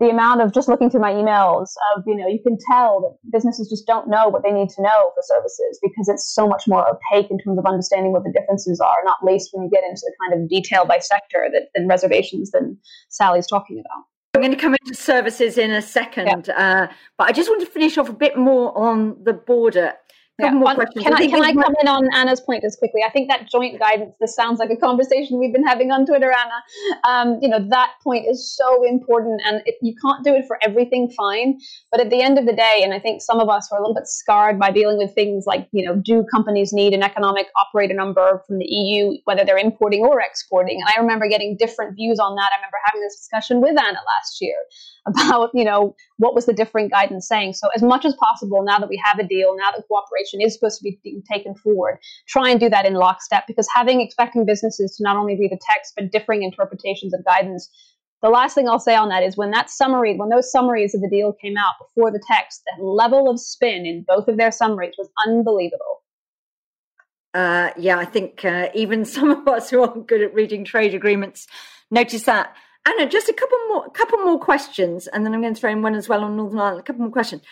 [0.01, 3.31] the amount of just looking through my emails of you know you can tell that
[3.33, 6.65] businesses just don't know what they need to know for services because it's so much
[6.67, 9.85] more opaque in terms of understanding what the differences are not least when you get
[9.85, 12.77] into the kind of detail by sector that than reservations than
[13.09, 16.87] sally's talking about i'm going to come into services in a second yeah.
[16.89, 19.93] uh, but i just want to finish off a bit more on the border
[20.39, 20.51] yeah.
[20.53, 21.05] more questions.
[21.05, 23.03] Can I, can I come in on Anna's point just quickly?
[23.05, 26.31] I think that joint guidance, this sounds like a conversation we've been having on Twitter,
[26.31, 27.03] Anna.
[27.09, 30.59] Um, you know, that point is so important and it, you can't do it for
[30.63, 31.59] everything, fine.
[31.91, 33.83] But at the end of the day, and I think some of us are a
[33.83, 37.49] little bit scarred by dealing with things like, you know, do companies need an economic
[37.57, 40.81] operator number from the EU, whether they're importing or exporting?
[40.81, 42.51] And I remember getting different views on that.
[42.53, 44.57] I remember having this discussion with Anna last year
[45.07, 47.55] about, you know, what was the different guidance saying.
[47.55, 50.55] So as much as possible, now that we have a deal, now that cooperation is
[50.55, 54.97] supposed to be taken forward, try and do that in lockstep because having expecting businesses
[54.97, 57.71] to not only read the text, but differing interpretations of guidance
[58.21, 61.01] the last thing I'll say on that is when that summary, when those summaries of
[61.01, 64.51] the deal came out before the text, that level of spin in both of their
[64.51, 66.03] summaries was unbelievable.
[67.33, 70.95] Uh, yeah, I think uh, even some of us who aren't good at reading trade
[70.95, 71.47] agreements
[71.91, 72.55] notice that.
[72.87, 75.83] Anna, just a couple more, couple more questions, and then I'm going to throw in
[75.83, 76.81] one as well on Northern Ireland.
[76.81, 77.43] A couple more questions.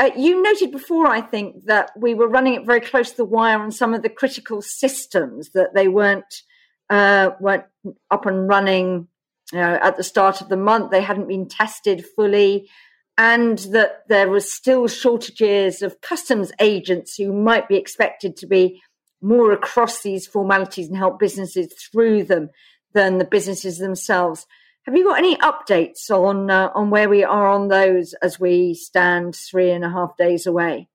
[0.00, 3.24] Uh, you noted before, I think, that we were running it very close to the
[3.26, 6.42] wire on some of the critical systems that they weren't
[6.88, 7.66] uh, weren't
[8.10, 9.08] up and running
[9.52, 10.90] you know, at the start of the month.
[10.90, 12.70] They hadn't been tested fully,
[13.18, 18.80] and that there was still shortages of customs agents who might be expected to be
[19.20, 22.48] more across these formalities and help businesses through them
[22.94, 24.46] than the businesses themselves.
[24.90, 28.74] Have you got any updates on uh, on where we are on those as we
[28.74, 30.88] stand three and a half days away?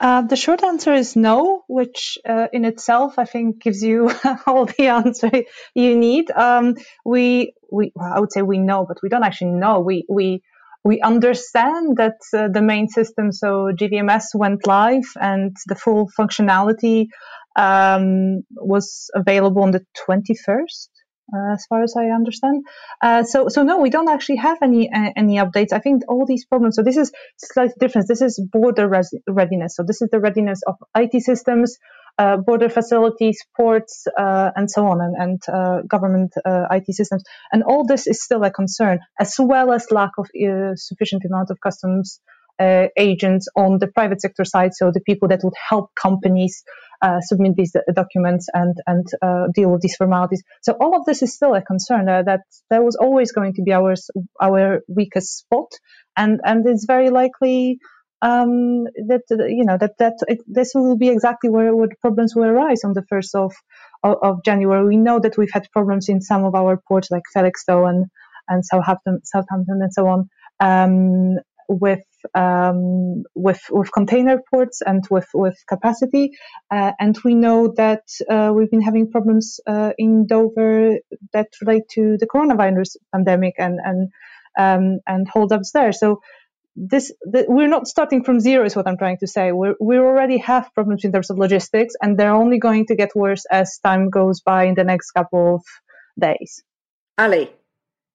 [0.00, 4.10] Uh, the short answer is no, which uh, in itself I think gives you
[4.48, 5.30] all the answer
[5.76, 6.28] you need.
[6.32, 6.74] Um,
[7.04, 9.78] we we well, I would say we know, but we don't actually know.
[9.78, 10.42] We we
[10.82, 17.06] we understand that uh, the main system, so GVMS, went live and the full functionality
[17.54, 20.88] um, was available on the 21st
[21.32, 22.64] uh, as far as I understand.
[23.02, 25.72] Uh, so, so no, we don't actually have any uh, any updates.
[25.72, 26.76] I think all these problems.
[26.76, 28.08] So this is slight difference.
[28.08, 29.76] This is border res- readiness.
[29.76, 31.78] So this is the readiness of IT systems,
[32.18, 37.24] uh, border facilities, ports, uh, and so on, and, and uh, government IT systems.
[37.52, 40.28] And all this is still a concern, as well as lack of
[40.76, 42.20] sufficient amount of customs
[42.58, 46.62] uh, agents on the private sector side, so the people that would help companies
[47.02, 50.42] uh, submit these documents and and uh, deal with these formalities.
[50.62, 52.08] So all of this is still a concern.
[52.08, 52.40] Uh, that
[52.70, 53.94] that was always going to be our
[54.40, 55.70] our weakest spot,
[56.16, 57.78] and and it's very likely.
[58.22, 62.44] Um, that you know that that it, this will be exactly where, where problems will
[62.44, 63.52] arise on the first of,
[64.02, 64.86] of, of January.
[64.86, 68.06] We know that we've had problems in some of our ports like Felixstowe and
[68.48, 70.30] and Southampton, Southampton and so on.
[70.58, 71.36] Um,
[71.68, 76.32] with um, with with container ports and with with capacity,
[76.70, 80.98] uh, and we know that uh, we've been having problems uh, in Dover
[81.32, 84.10] that relate to the coronavirus pandemic and and
[84.58, 85.92] um, and holdups there.
[85.92, 86.20] So
[86.76, 89.52] this the, we're not starting from zero is what i'm trying to say.
[89.52, 93.14] We we already have problems in terms of logistics and they're only going to get
[93.14, 95.62] worse as time goes by in the next couple of
[96.18, 96.64] days.
[97.16, 97.50] Ali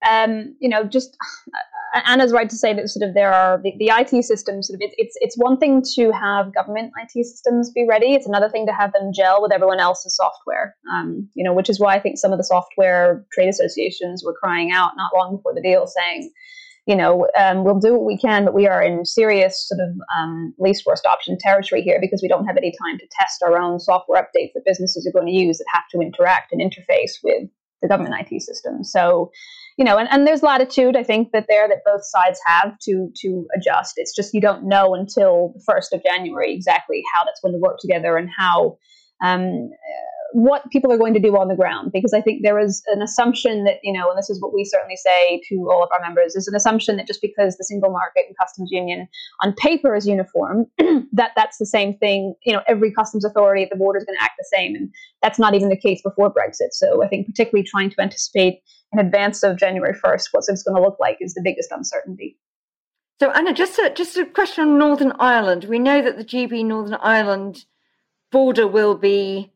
[0.08, 1.18] um, you know, just
[2.06, 4.68] Anna's right to say that sort of there are the, the IT systems.
[4.68, 8.14] Sort of it, it's it's one thing to have government IT systems be ready.
[8.14, 10.76] It's another thing to have them gel with everyone else's software.
[10.92, 14.34] Um, you know, which is why I think some of the software trade associations were
[14.34, 16.32] crying out not long before the deal, saying,
[16.86, 19.96] you know, um, we'll do what we can, but we are in serious sort of
[20.18, 23.60] um, least worst option territory here because we don't have any time to test our
[23.60, 27.14] own software updates that businesses are going to use that have to interact and interface
[27.24, 27.50] with
[27.82, 28.84] the government IT system.
[28.84, 29.32] So
[29.80, 33.08] you know, and, and there's latitude I think that there that both sides have to
[33.22, 33.94] to adjust.
[33.96, 37.60] It's just you don't know until the first of January exactly how that's going to
[37.60, 38.78] work together and how
[39.22, 39.70] um,
[40.32, 43.02] what people are going to do on the ground because I think there is an
[43.02, 46.00] assumption that you know, and this is what we certainly say to all of our
[46.02, 49.08] members, is an assumption that just because the single market and customs union
[49.44, 50.66] on paper is uniform,
[51.14, 52.36] that that's the same thing.
[52.46, 54.94] You know, every customs authority at the border is going to act the same, and
[55.22, 56.72] that's not even the case before Brexit.
[56.72, 60.76] So I think particularly trying to anticipate in advance of January 1st, what it's going
[60.76, 62.38] to look like is the biggest uncertainty.
[63.20, 65.66] So, Anna, just a, just a question on Northern Ireland.
[65.66, 67.66] We know that the GB Northern Ireland
[68.32, 69.52] border will be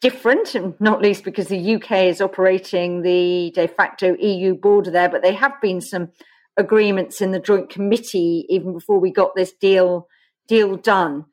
[0.00, 5.08] different, and not least because the UK is operating the de facto EU border there,
[5.08, 6.10] but there have been some
[6.56, 10.08] agreements in the Joint Committee even before we got this deal
[10.46, 11.26] deal done.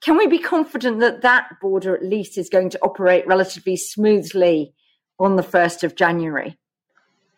[0.00, 4.74] Can we be confident that that border at least is going to operate relatively smoothly
[5.18, 6.56] on the 1st of January?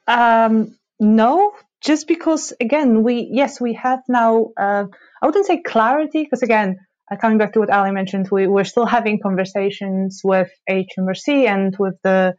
[0.07, 4.51] Um, no, just because again, we yes, we have now.
[4.57, 4.87] Uh,
[5.23, 6.79] I wouldn't say clarity because again,
[7.17, 11.95] coming back to what Allie mentioned, we, we're still having conversations with HMRC and with
[12.03, 12.35] the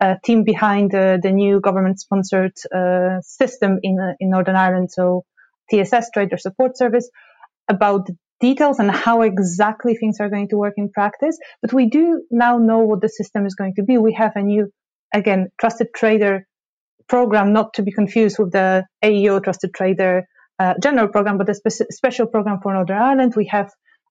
[0.00, 5.24] uh, team behind the, the new government-sponsored uh, system in uh, in Northern Ireland, so
[5.70, 7.08] TSS Trader Support Service,
[7.68, 11.38] about the details and how exactly things are going to work in practice.
[11.62, 13.96] But we do now know what the system is going to be.
[13.96, 14.70] We have a new,
[15.14, 16.46] again, trusted trader
[17.08, 20.26] program, not to be confused with the AEO Trusted Trader
[20.58, 23.34] uh, general program, but a spe- special program for Northern Ireland.
[23.36, 23.70] We have,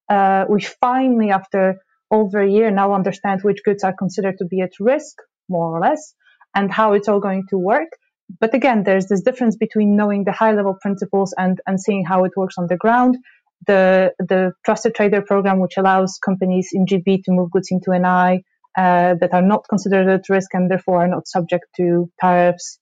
[0.10, 1.76] uh, we finally, after
[2.12, 5.15] over a year, now understand which goods are considered to be at risk,
[5.50, 6.13] more or less,
[6.56, 7.89] and how it's all going to work.
[8.39, 12.24] But again, there's this difference between knowing the high level principles and, and seeing how
[12.24, 13.18] it works on the ground.
[13.68, 18.44] The, the Trusted Trader program, which allows companies in GB to move goods into NI
[18.78, 22.80] uh, that are not considered at risk and therefore are not subject to tariffs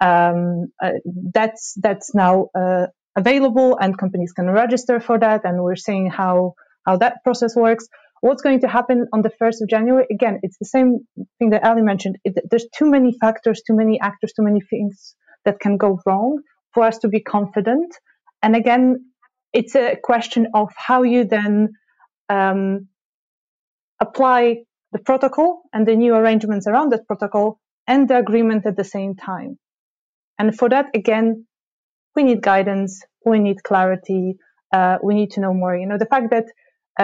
[0.00, 0.92] um, uh,
[1.32, 2.86] that's that's now uh,
[3.22, 5.40] available, and companies can register for that.
[5.46, 6.36] And we're seeing how
[6.86, 7.84] how that process works.
[8.26, 10.06] What's going to happen on the first of January?
[10.16, 10.90] Again, it's the same
[11.38, 12.16] thing that Allie mentioned.
[12.26, 16.30] It, there's too many factors, too many actors, too many things that can go wrong
[16.72, 17.90] for us to be confident.
[18.42, 18.86] And again,
[19.58, 21.54] it's a question of how you then
[22.28, 22.88] um,
[24.06, 24.40] apply
[24.94, 29.12] the protocol and the new arrangements around that protocol and the agreement at the same
[29.30, 29.58] time.
[30.38, 31.46] And for that, again,
[32.18, 32.92] we need guidance,
[33.24, 34.24] we need clarity,
[34.76, 35.76] uh, we need to know more.
[35.76, 36.46] You know, the fact that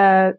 [0.00, 0.33] uh,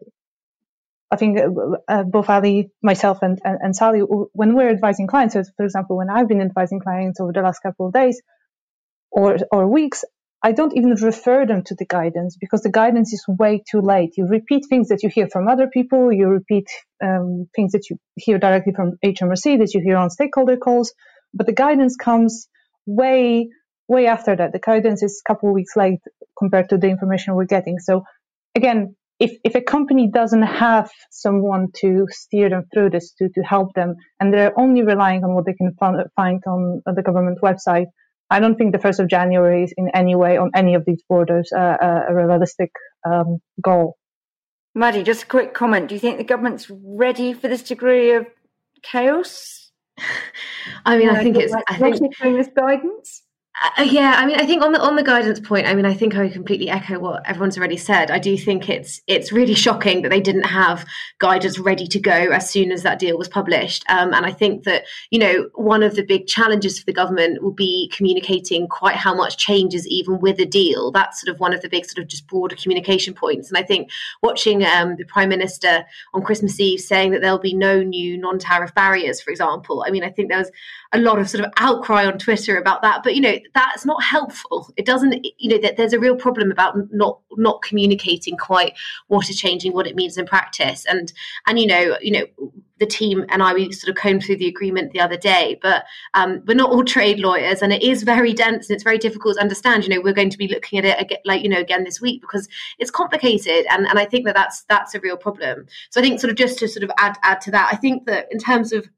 [1.10, 1.48] I think uh,
[1.94, 4.00] uh both Allie, myself, and, and, and, Sally,
[4.40, 7.60] when we're advising clients, so for example, when I've been advising clients over the last
[7.60, 8.20] couple of days
[9.10, 10.04] or, or weeks,
[10.42, 14.10] I don't even refer them to the guidance because the guidance is way too late.
[14.18, 16.68] You repeat things that you hear from other people, you repeat
[17.02, 20.92] um, things that you hear directly from HMRC, that you hear on stakeholder calls,
[21.32, 22.46] but the guidance comes
[22.84, 23.48] way
[23.88, 24.52] way after that.
[24.52, 26.00] The guidance is a couple of weeks late
[26.38, 27.78] compared to the information we're getting.
[27.78, 28.04] So
[28.54, 33.40] again, if, if a company doesn't have someone to steer them through this, to, to
[33.42, 37.86] help them, and they're only relying on what they can find on the government website,
[38.28, 41.02] I don't think the 1st of January is in any way on any of these
[41.08, 41.76] borders uh,
[42.08, 42.72] a realistic
[43.08, 43.96] um, goal.
[44.74, 45.88] Maddie, just a quick comment.
[45.88, 48.26] Do you think the government's ready for this degree of
[48.82, 49.70] chaos?
[50.84, 51.54] I mean, I think it's.
[51.54, 53.22] I think this guidance.
[53.62, 55.94] Uh, yeah, I mean, I think on the on the guidance point, I mean, I
[55.94, 58.10] think I completely echo what everyone's already said.
[58.10, 60.84] I do think it's it's really shocking that they didn't have
[61.20, 63.82] guidance ready to go as soon as that deal was published.
[63.88, 67.42] Um, and I think that you know one of the big challenges for the government
[67.42, 70.90] will be communicating quite how much changes even with a deal.
[70.90, 73.48] That's sort of one of the big sort of just broader communication points.
[73.48, 73.90] And I think
[74.22, 78.74] watching um, the prime minister on Christmas Eve saying that there'll be no new non-tariff
[78.74, 79.82] barriers, for example.
[79.86, 80.50] I mean, I think there was
[80.92, 84.02] a lot of sort of outcry on Twitter about that, but you know that's not
[84.02, 84.70] helpful.
[84.76, 88.74] It doesn't, you know, that there's a real problem about not not communicating quite
[89.08, 91.12] what is changing, what it means in practice, and
[91.46, 94.48] and you know, you know, the team and I we sort of combed through the
[94.48, 95.84] agreement the other day, but
[96.14, 99.36] um, we're not all trade lawyers, and it is very dense and it's very difficult
[99.36, 99.84] to understand.
[99.84, 102.00] You know, we're going to be looking at it again, like you know again this
[102.00, 105.66] week because it's complicated, and and I think that that's that's a real problem.
[105.90, 108.06] So I think sort of just to sort of add add to that, I think
[108.06, 108.88] that in terms of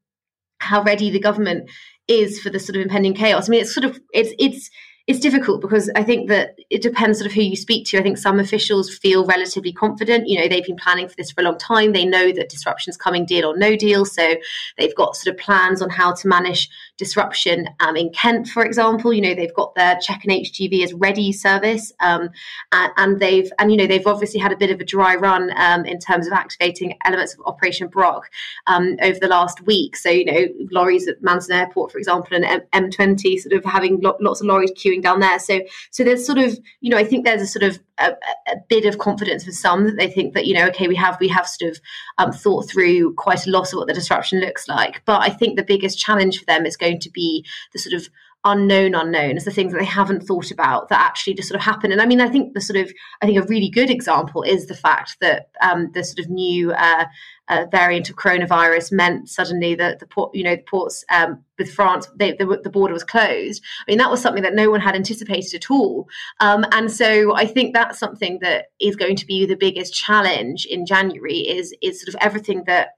[0.59, 1.69] how ready the government
[2.09, 3.47] is for the sort of impending chaos.
[3.47, 4.69] I mean, it's sort of it's it's
[5.07, 7.97] it's difficult because I think that it depends sort of who you speak to.
[7.97, 10.27] I think some officials feel relatively confident.
[10.27, 11.93] You know, they've been planning for this for a long time.
[11.93, 14.05] They know that disruption's coming, deal or no deal.
[14.05, 14.35] So
[14.77, 16.69] they've got sort of plans on how to manage
[16.99, 19.11] disruption um, in Kent, for example.
[19.11, 22.29] You know, they've got their check an HGV is ready service, um,
[22.71, 25.51] and, and, they've and you know they've obviously had a bit of a dry run
[25.57, 28.29] um, in terms of activating elements of Operation Brock
[28.67, 29.95] um, over the last week.
[29.95, 34.01] So you know, lorries at Manston Airport, for example, and M- M20 sort of having
[34.01, 35.39] lo- lots of lorries queuing down there.
[35.39, 38.11] So so there's sort of you know I think there's a sort of a,
[38.47, 41.17] a bit of confidence for some that they think that you know okay we have
[41.19, 41.79] we have sort of
[42.17, 45.01] um, thought through quite a lot of what the disruption looks like.
[45.05, 48.09] But I think the biggest challenge for them is going to be the sort of
[48.45, 51.91] unknown unknowns, the things that they haven't thought about that actually just sort of happen.
[51.91, 54.67] And I mean, I think the sort of, I think a really good example is
[54.67, 57.05] the fact that um, the sort of new uh,
[57.49, 61.73] uh, variant of coronavirus meant suddenly that the port, you know, the ports um, with
[61.73, 63.61] France, they, the, the, border was closed.
[63.81, 66.07] I mean, that was something that no one had anticipated at all.
[66.39, 70.65] Um, and so I think that's something that is going to be the biggest challenge
[70.65, 72.89] in January is is sort of everything that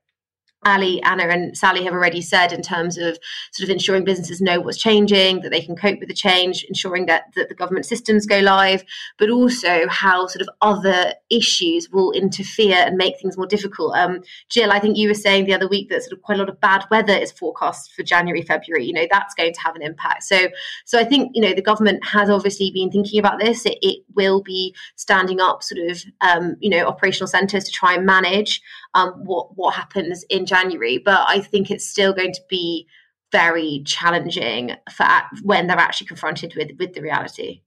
[0.64, 3.18] Allie, Anna, and Sally have already said in terms of
[3.52, 7.08] sort of ensuring businesses know what's changing, that they can cope with the change, ensuring
[7.08, 8.84] that, that the government systems go live,
[9.18, 13.96] but also how sort of other issues will interfere and make things more difficult.
[13.96, 16.40] Um, Jill, I think you were saying the other week that sort of quite a
[16.40, 18.86] lot of bad weather is forecast for January, February.
[18.86, 20.24] You know, that's going to have an impact.
[20.24, 20.50] So,
[20.86, 23.66] so I think you know the government has obviously been thinking about this.
[23.66, 27.96] It, it will be standing up sort of um, you know operational centres to try
[27.96, 28.62] and manage
[28.94, 30.98] um, what what happens in January.
[30.98, 32.88] But I think it's still going to be
[33.32, 35.06] very challenging for
[35.44, 37.62] when they're actually confronted with with the reality.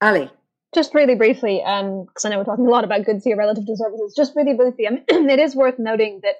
[0.00, 0.30] Allie.
[0.74, 3.64] Just really briefly, because um, I know we're talking a lot about goods here relative
[3.66, 4.14] to services.
[4.14, 6.34] Just really briefly, I mean, it is worth noting that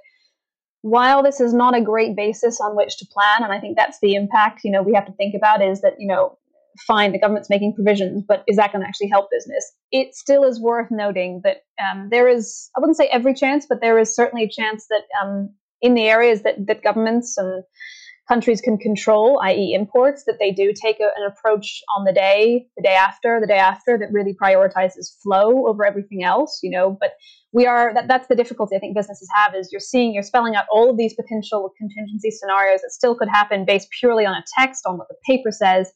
[0.83, 3.99] while this is not a great basis on which to plan, and I think that's
[4.01, 6.39] the impact, you know, we have to think about is that, you know,
[6.87, 9.73] fine, the government's making provisions, but is that going to actually help business?
[9.93, 13.81] It still is worth noting that um, there is, I wouldn't say every chance, but
[13.81, 15.51] there is certainly a chance that um,
[15.83, 17.63] in the areas that, that governments and
[18.29, 22.67] countries can control, i.e., imports, that they do take a, an approach on the day,
[22.77, 26.97] the day after, the day after that really prioritizes flow over everything else, you know.
[26.99, 27.13] But
[27.53, 30.57] we are that, that's the difficulty I think businesses have is you're seeing you're spelling
[30.57, 34.45] out all of these potential contingency scenarios that still could happen based purely on a
[34.59, 35.93] text on what the paper says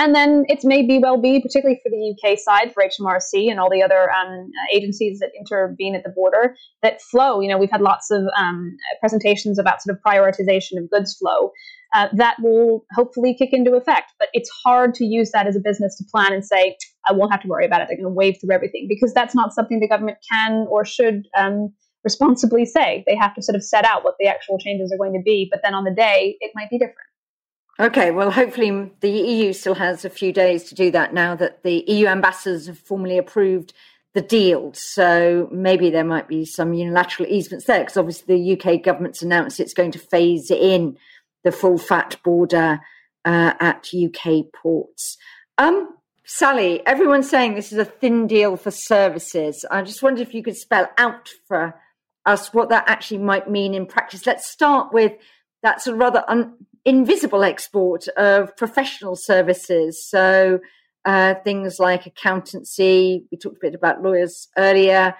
[0.00, 3.60] and then it may be well be, particularly for the UK side, for HMRC and
[3.60, 7.40] all the other um, agencies that intervene at the border, that flow.
[7.40, 11.52] You know, we've had lots of um, presentations about sort of prioritization of goods flow.
[11.94, 14.12] Uh, that will hopefully kick into effect.
[14.18, 17.30] But it's hard to use that as a business to plan and say, I won't
[17.30, 17.88] have to worry about it.
[17.88, 21.26] They're going to wave through everything because that's not something the government can or should
[21.36, 21.74] um,
[22.04, 23.04] responsibly say.
[23.06, 25.46] They have to sort of set out what the actual changes are going to be.
[25.50, 27.09] But then on the day, it might be different.
[27.80, 31.62] Okay, well, hopefully the EU still has a few days to do that now that
[31.62, 33.72] the EU ambassadors have formally approved
[34.12, 34.74] the deal.
[34.74, 39.60] So maybe there might be some unilateral easements there because obviously the UK government's announced
[39.60, 40.98] it's going to phase in
[41.42, 42.80] the full fat border
[43.24, 45.16] uh, at UK ports.
[45.56, 45.94] Um,
[46.26, 49.64] Sally, everyone's saying this is a thin deal for services.
[49.70, 51.80] I just wondered if you could spell out for
[52.26, 54.26] us what that actually might mean in practice.
[54.26, 55.12] Let's start with
[55.62, 56.54] that sort of rather un-
[56.84, 60.04] invisible export of professional services.
[60.08, 60.60] So
[61.04, 65.14] uh, things like accountancy, we talked a bit about lawyers earlier,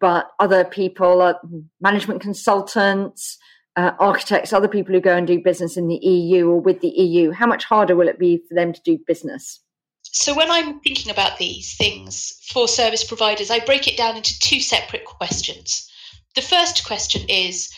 [0.00, 1.34] but other people, uh,
[1.80, 3.38] management consultants,
[3.76, 6.88] uh, architects, other people who go and do business in the EU or with the
[6.88, 9.60] EU, how much harder will it be for them to do business?
[10.02, 14.38] So, when I'm thinking about these things for service providers, I break it down into
[14.40, 15.88] two separate questions.
[16.34, 17.70] The first question is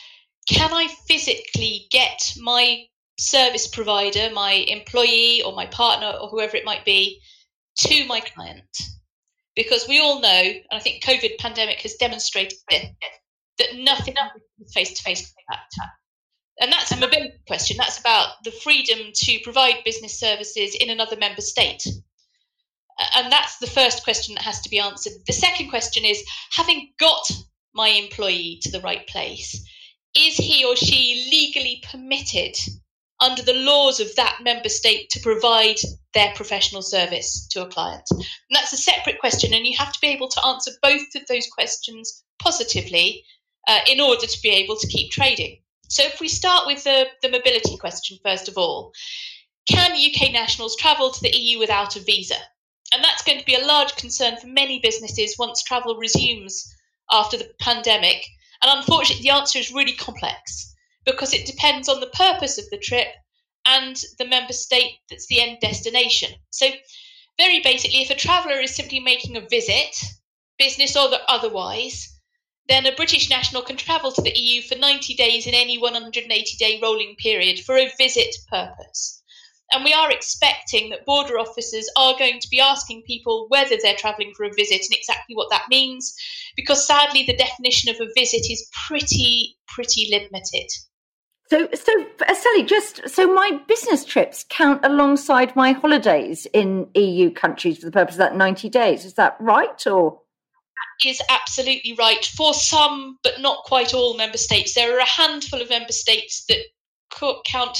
[0.48, 2.86] Can I physically get my
[3.22, 7.20] service provider, my employee or my partner or whoever it might be,
[7.78, 8.76] to my client.
[9.54, 12.90] Because we all know, and I think COVID pandemic has demonstrated it,
[13.58, 14.14] that nothing
[14.60, 15.92] is face to face contact.
[16.60, 17.76] And that's a mobility question.
[17.76, 21.86] That's about the freedom to provide business services in another member state.
[23.16, 25.12] And that's the first question that has to be answered.
[25.26, 27.30] The second question is having got
[27.74, 29.64] my employee to the right place,
[30.14, 32.56] is he or she legally permitted
[33.22, 35.76] under the laws of that member state to provide
[36.12, 38.02] their professional service to a client?
[38.10, 41.26] And that's a separate question, and you have to be able to answer both of
[41.28, 43.24] those questions positively
[43.68, 45.60] uh, in order to be able to keep trading.
[45.88, 48.92] So, if we start with the, the mobility question, first of all,
[49.68, 52.38] can UK nationals travel to the EU without a visa?
[52.92, 56.74] And that's going to be a large concern for many businesses once travel resumes
[57.10, 58.26] after the pandemic.
[58.62, 60.71] And unfortunately, the answer is really complex
[61.04, 63.08] because it depends on the purpose of the trip
[63.64, 66.32] and the member state that's the end destination.
[66.50, 66.70] So,
[67.38, 69.96] very basically, if a traveller is simply making a visit,
[70.58, 72.08] business or otherwise,
[72.68, 76.56] then a British national can travel to the EU for 90 days in any 180
[76.56, 79.22] day rolling period for a visit purpose.
[79.72, 83.96] And we are expecting that border officers are going to be asking people whether they're
[83.96, 86.14] travelling for a visit and exactly what that means,
[86.56, 90.68] because sadly the definition of a visit is pretty, pretty limited.
[91.52, 97.30] So, so uh, Sally, just so my business trips count alongside my holidays in EU
[97.30, 99.04] countries for the purpose of that 90 days.
[99.04, 99.86] Is that right?
[99.86, 100.18] Or
[101.04, 104.74] is absolutely right for some, but not quite all member states.
[104.74, 106.64] There are a handful of member states that
[107.44, 107.78] count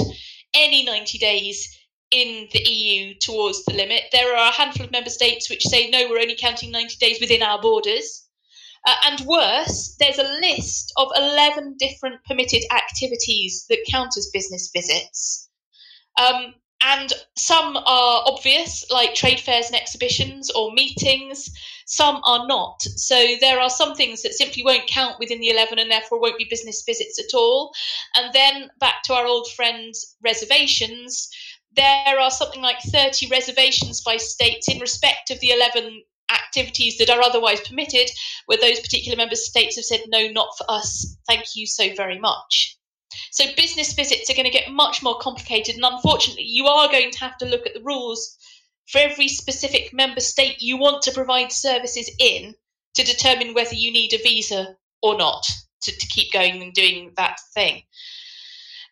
[0.52, 1.74] any 90 days
[2.10, 4.02] in the EU towards the limit.
[4.12, 7.22] There are a handful of member states which say, no, we're only counting 90 days
[7.22, 8.28] within our borders.
[8.87, 14.70] Uh, and worse, there's a list of 11 different permitted activities that count as business
[14.74, 15.49] visits.
[16.20, 16.55] Um,
[16.85, 21.49] and some are obvious, like trade fairs and exhibitions or meetings.
[21.87, 22.83] Some are not.
[22.83, 26.39] So there are some things that simply won't count within the 11 and therefore won't
[26.39, 27.72] be business visits at all.
[28.16, 31.30] And then back to our old friends, reservations.
[31.74, 36.03] There are something like 30 reservations by states in respect of the 11
[36.33, 38.11] activities that are otherwise permitted,
[38.47, 41.16] where those particular member states have said, no, not for us.
[41.26, 42.78] Thank you so very much.
[43.30, 47.11] So business visits are going to get much more complicated, and unfortunately, you are going
[47.11, 48.37] to have to look at the rules
[48.89, 52.55] for every specific member state you want to provide services in
[52.95, 55.47] to determine whether you need a visa or not
[55.83, 57.83] to, to keep going and doing that thing.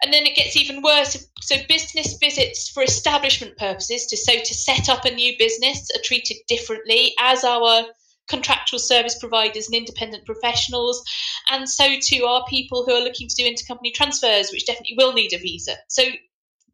[0.02, 1.26] And then it gets even worse.
[1.40, 6.02] So business visits for establishment purposes, to so to set up a new business, are
[6.02, 7.84] treated differently as our
[8.28, 11.02] contractual service providers and independent professionals.
[11.50, 15.12] And so too are people who are looking to do intercompany transfers, which definitely will
[15.12, 15.74] need a visa.
[15.88, 16.04] So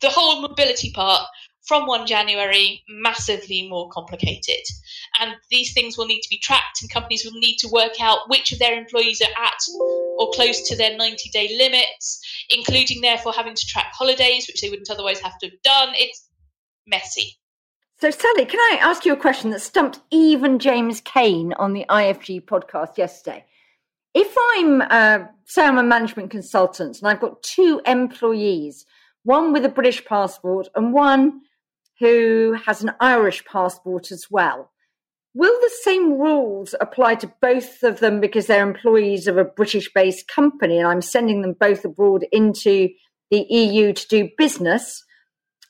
[0.00, 1.26] the whole mobility part
[1.66, 4.62] from 1 January massively more complicated.
[5.20, 8.28] And these things will need to be tracked, and companies will need to work out
[8.28, 9.58] which of their employees are at
[10.18, 14.70] or close to their 90 day limits, including therefore having to track holidays, which they
[14.70, 15.88] wouldn't otherwise have to have done.
[15.94, 16.28] It's
[16.86, 17.36] messy.
[17.98, 21.86] So, Sally, can I ask you a question that stumped even James Kane on the
[21.88, 23.44] IFG podcast yesterday?
[24.14, 28.84] If I'm, uh, say, I'm a management consultant and I've got two employees,
[29.24, 31.40] one with a British passport and one
[31.98, 34.70] who has an Irish passport as well,
[35.34, 39.92] will the same rules apply to both of them because they're employees of a British
[39.92, 42.88] based company and I'm sending them both abroad into
[43.30, 45.04] the EU to do business?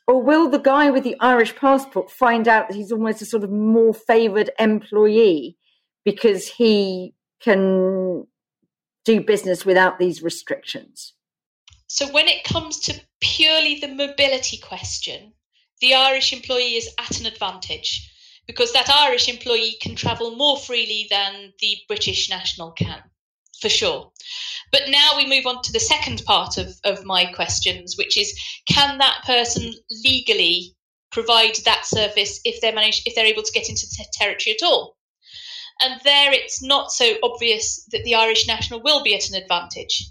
[0.06, 3.42] Or will the guy with the Irish passport find out that he's almost a sort
[3.42, 5.56] of more favoured employee
[6.04, 8.26] because he can
[9.04, 11.14] do business without these restrictions?
[11.88, 15.32] So, when it comes to purely the mobility question,
[15.80, 18.12] the Irish employee is at an advantage
[18.46, 23.02] because that Irish employee can travel more freely than the British national can
[23.60, 24.12] for sure.
[24.72, 28.38] But now we move on to the second part of, of my questions, which is
[28.68, 29.72] can that person
[30.04, 30.74] legally
[31.10, 34.66] provide that service if they're managed if they're able to get into the territory at
[34.66, 34.96] all?
[35.80, 40.04] And there it's not so obvious that the Irish national will be at an advantage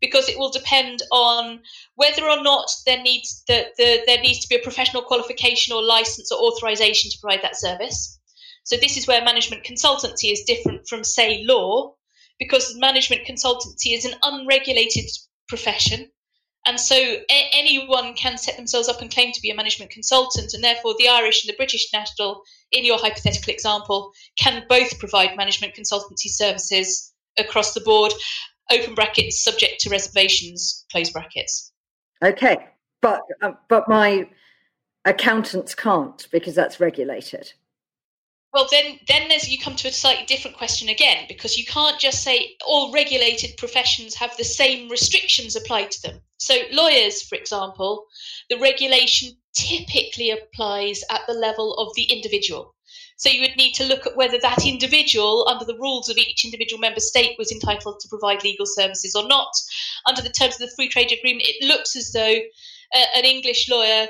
[0.00, 1.60] because it will depend on
[1.94, 5.82] whether or not there needs the, the, there needs to be a professional qualification or
[5.82, 8.18] license or authorization to provide that service.
[8.64, 11.94] So this is where management consultancy is different from say law
[12.38, 15.04] because management consultancy is an unregulated
[15.48, 16.10] profession.
[16.66, 20.52] And so a- anyone can set themselves up and claim to be a management consultant,
[20.52, 25.36] and therefore the Irish and the British national, in your hypothetical example, can both provide
[25.36, 28.12] management consultancy services across the board,
[28.70, 31.72] open brackets, subject to reservations, close brackets.
[32.22, 32.58] Okay,
[33.00, 34.28] but uh, but my
[35.04, 37.52] accountants can't because that's regulated.
[38.52, 42.00] Well, then, then there's you come to a slightly different question again because you can't
[42.00, 46.20] just say all regulated professions have the same restrictions applied to them.
[46.38, 48.06] So, lawyers, for example,
[48.48, 52.74] the regulation typically applies at the level of the individual.
[53.20, 56.42] So you would need to look at whether that individual, under the rules of each
[56.42, 59.52] individual member state, was entitled to provide legal services or not.
[60.06, 62.38] Under the terms of the free trade agreement, it looks as though
[62.94, 64.08] uh, an English lawyer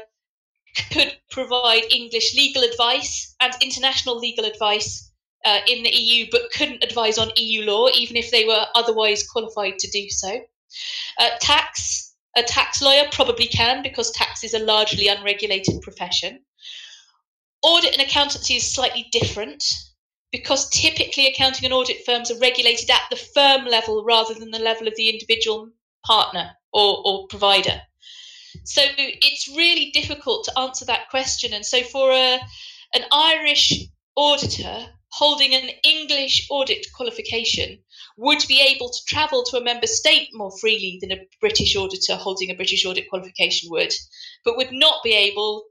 [0.93, 5.11] could provide English legal advice and international legal advice
[5.45, 9.27] uh, in the EU, but couldn't advise on EU law, even if they were otherwise
[9.27, 10.41] qualified to do so.
[11.19, 16.45] Uh, tax, a tax lawyer probably can because tax is a largely unregulated profession.
[17.63, 19.63] Audit and accountancy is slightly different
[20.33, 24.59] because typically accounting and audit firms are regulated at the firm level rather than the
[24.59, 25.71] level of the individual
[26.05, 27.83] partner or, or provider.
[28.65, 31.53] So it's really difficult to answer that question.
[31.53, 32.41] And so for a,
[32.95, 33.87] an Irish
[34.17, 37.79] auditor holding an English audit qualification
[38.17, 42.17] would be able to travel to a member state more freely than a British auditor
[42.17, 43.93] holding a British audit qualification would,
[44.45, 45.65] but would not be able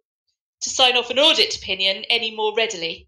[0.62, 3.07] to sign off an audit opinion any more readily.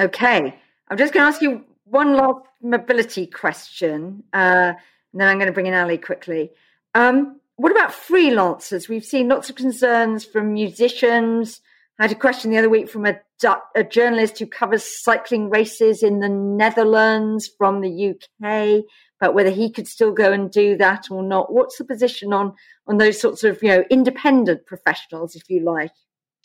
[0.00, 0.54] Okay,
[0.88, 4.72] I'm just going to ask you one last mobility question, uh,
[5.12, 6.50] and then I'm going to bring in Allie quickly.
[6.94, 8.88] Um, what about freelancers?
[8.88, 11.60] We've seen lots of concerns from musicians.
[11.98, 13.18] I had a question the other week from a,
[13.74, 18.84] a journalist who covers cycling races in the Netherlands from the UK
[19.20, 21.52] about whether he could still go and do that or not.
[21.52, 22.54] What's the position on
[22.86, 25.90] on those sorts of you know independent professionals, if you like?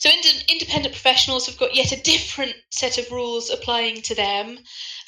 [0.04, 0.10] So
[0.50, 4.60] independent professionals have got yet a different set of rules applying to them.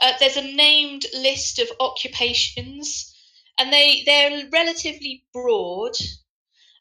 [0.02, 3.14] Uh, there's a named list of occupations,
[3.60, 5.98] and they they're relatively broad.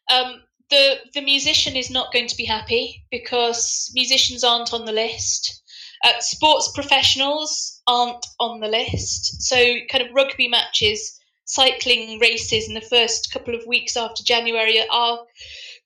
[0.09, 4.93] Um, the the musician is not going to be happy because musicians aren't on the
[4.93, 5.61] list.
[6.01, 9.41] Uh, sports professionals aren't on the list.
[9.41, 9.57] So
[9.91, 15.19] kind of rugby matches, cycling races in the first couple of weeks after January are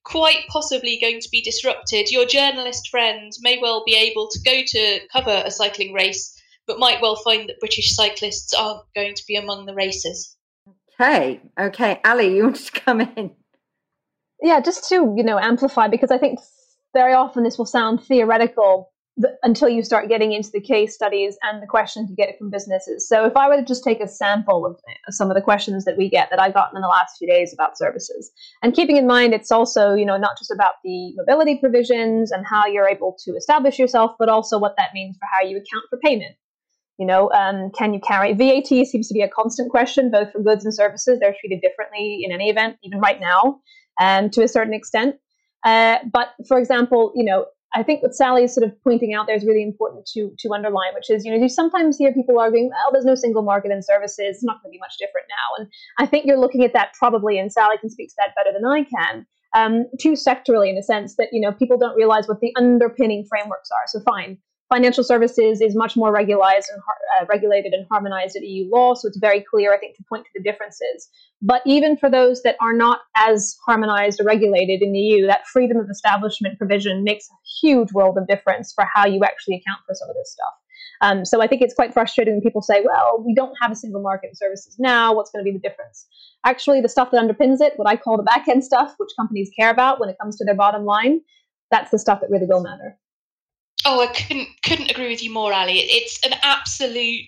[0.09, 2.09] quite possibly going to be disrupted.
[2.09, 6.35] Your journalist friends may well be able to go to cover a cycling race,
[6.65, 10.35] but might well find that British cyclists aren't going to be among the races.
[10.99, 12.01] Okay, okay.
[12.03, 13.31] Allie, you wanted to come in?
[14.41, 16.39] Yeah, just to, you know, amplify, because I think
[16.93, 18.91] very often this will sound theoretical
[19.43, 23.07] until you start getting into the case studies and the questions you get from businesses.
[23.07, 25.97] So if I were to just take a sample of some of the questions that
[25.97, 28.31] we get that I've gotten in the last few days about services,
[28.63, 32.45] and keeping in mind it's also you know not just about the mobility provisions and
[32.45, 35.85] how you're able to establish yourself, but also what that means for how you account
[35.89, 36.35] for payment.
[36.97, 38.67] You know, um, can you carry VAT?
[38.67, 41.17] Seems to be a constant question, both for goods and services.
[41.19, 43.61] They're treated differently in any event, even right now,
[44.01, 45.15] um, to a certain extent.
[45.63, 47.45] Uh, but for example, you know,
[47.75, 50.53] I think what Sally is sort of pointing out there is really important to to
[50.53, 53.71] underline, which is, you know, you sometimes hear people arguing, well, there's no single market
[53.71, 55.63] in services, it's not going to be much different now.
[55.63, 58.51] And I think you're looking at that probably, and Sally can speak to that better
[58.53, 62.27] than I can, um, too sectorally in a sense that, you know, people don't realize
[62.27, 63.85] what the underpinning frameworks are.
[63.87, 64.37] So fine,
[64.69, 66.81] financial services is much more regularized and
[67.19, 70.25] uh, regulated and harmonized at EU law, so it's very clear, I think, to point
[70.25, 71.09] to the differences.
[71.41, 75.47] But even for those that are not as harmonized or regulated in the EU, that
[75.47, 79.81] freedom of establishment provision makes a huge world of difference for how you actually account
[79.87, 80.53] for some of this stuff.
[81.01, 83.75] Um, so I think it's quite frustrating when people say, well, we don't have a
[83.75, 85.13] single market in services now.
[85.13, 86.07] What's going to be the difference?
[86.45, 89.49] Actually, the stuff that underpins it, what I call the back end stuff, which companies
[89.57, 91.21] care about when it comes to their bottom line,
[91.71, 92.97] that's the stuff that really will matter.
[93.85, 95.79] Oh, I couldn't couldn't agree with you more, Allie.
[95.79, 97.25] It's an absolute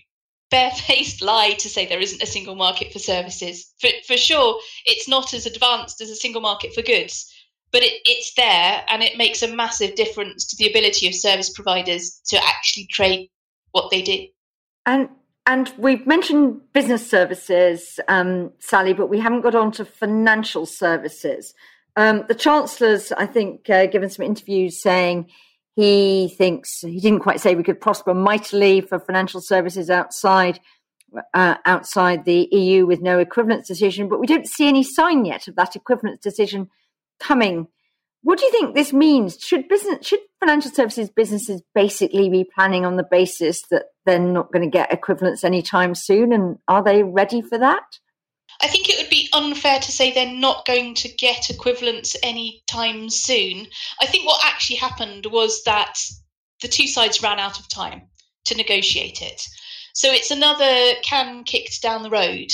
[0.50, 3.74] barefaced lie to say there isn't a single market for services.
[3.80, 7.34] For for sure, it's not as advanced as a single market for goods,
[7.72, 11.50] but it, it's there, and it makes a massive difference to the ability of service
[11.50, 13.30] providers to actually trade
[13.72, 14.28] what they do.
[14.86, 15.10] And
[15.48, 21.54] and we've mentioned business services, um, Sally, but we haven't got on to financial services.
[21.96, 25.30] Um, the chancellor's, I think, uh, given some interviews saying
[25.76, 30.60] he thinks he didn't quite say we could prosper mightily for financial services outside
[31.34, 35.48] uh, outside the EU with no equivalence decision, but we don't see any sign yet
[35.48, 36.70] of that equivalence decision
[37.20, 37.68] coming.
[38.24, 39.38] What do you think this means?
[39.40, 44.52] Should business should financial services businesses basically be planning on the basis that they're not
[44.52, 48.00] going to get equivalence anytime soon, and are they ready for that?
[48.64, 53.10] I think it would be unfair to say they're not going to get equivalence anytime
[53.10, 53.68] soon.
[54.00, 55.98] I think what actually happened was that
[56.62, 58.04] the two sides ran out of time
[58.46, 59.42] to negotiate it.
[59.94, 62.52] So it's another can kicked down the road.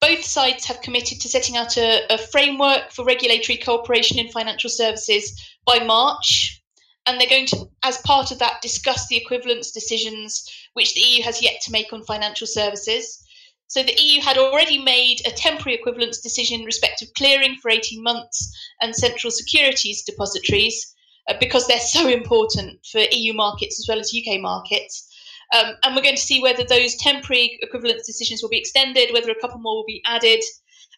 [0.00, 4.70] both sides have committed to setting out a, a framework for regulatory cooperation in financial
[4.70, 6.62] services by March.
[7.06, 11.22] And they're going to, as part of that, discuss the equivalence decisions which the EU
[11.24, 13.24] has yet to make on financial services.
[13.68, 17.70] So the EU had already made a temporary equivalence decision in respect of clearing for
[17.70, 18.50] 18 months
[18.80, 20.94] and central securities depositories
[21.28, 25.06] uh, because they're so important for EU markets as well as UK markets.
[25.54, 29.30] Um, and we're going to see whether those temporary equivalence decisions will be extended, whether
[29.30, 30.42] a couple more will be added.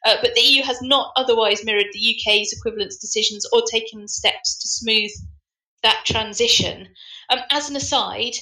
[0.06, 4.58] Uh, but the EU has not otherwise mirrored the UK's equivalence decisions or taken steps
[4.60, 5.10] to smooth
[5.82, 6.88] that transition.
[7.30, 8.34] Um, as an aside,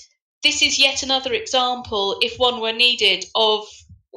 [0.42, 3.66] this is yet another example, if one were needed, of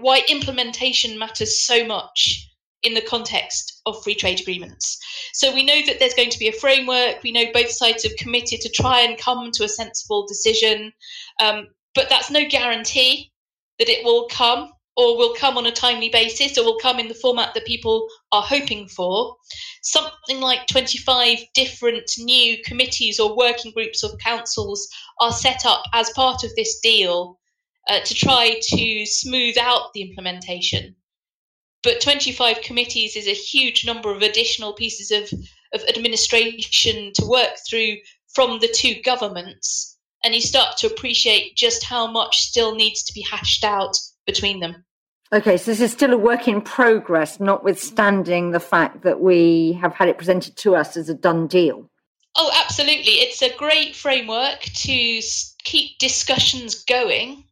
[0.01, 2.47] why implementation matters so much
[2.83, 4.99] in the context of free trade agreements.
[5.33, 7.21] So we know that there's going to be a framework.
[7.23, 10.91] We know both sides have committed to try and come to a sensible decision.
[11.39, 13.31] Um, but that's no guarantee
[13.79, 17.07] that it will come or will come on a timely basis or will come in
[17.07, 19.35] the format that people are hoping for.
[19.83, 24.87] Something like 25 different new committees or working groups or councils
[25.19, 27.39] are set up as part of this deal
[27.91, 30.95] uh, to try to smooth out the implementation.
[31.83, 35.39] But 25 committees is a huge number of additional pieces of,
[35.73, 37.97] of administration to work through
[38.33, 43.13] from the two governments and you start to appreciate just how much still needs to
[43.13, 44.85] be hashed out between them.
[45.33, 49.93] Okay, so this is still a work in progress, notwithstanding the fact that we have
[49.93, 51.89] had it presented to us as a done deal.
[52.35, 53.13] Oh, absolutely.
[53.13, 55.21] It's a great framework to
[55.63, 57.45] keep discussions going,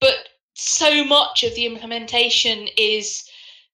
[0.00, 0.14] but
[0.54, 3.28] so much of the implementation is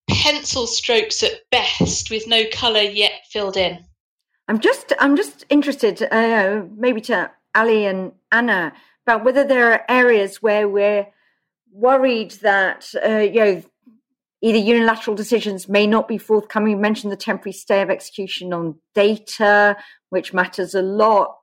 [0.09, 3.85] pencil strokes at best with no colour yet filled in.
[4.49, 8.75] I'm just I'm just interested uh, maybe to Allie and Anna
[9.07, 11.07] about whether there are areas where we're
[11.73, 13.63] worried that uh, you know
[14.43, 16.73] either unilateral decisions may not be forthcoming.
[16.73, 19.77] You mentioned the temporary stay of execution on data,
[20.11, 21.39] which matters a lot.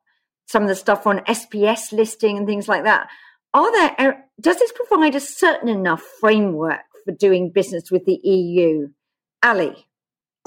[0.45, 3.09] Some of the stuff on SPS listing and things like that.
[3.53, 4.25] Are there?
[4.41, 8.87] Does this provide a certain enough framework for doing business with the EU?
[9.43, 9.87] Allie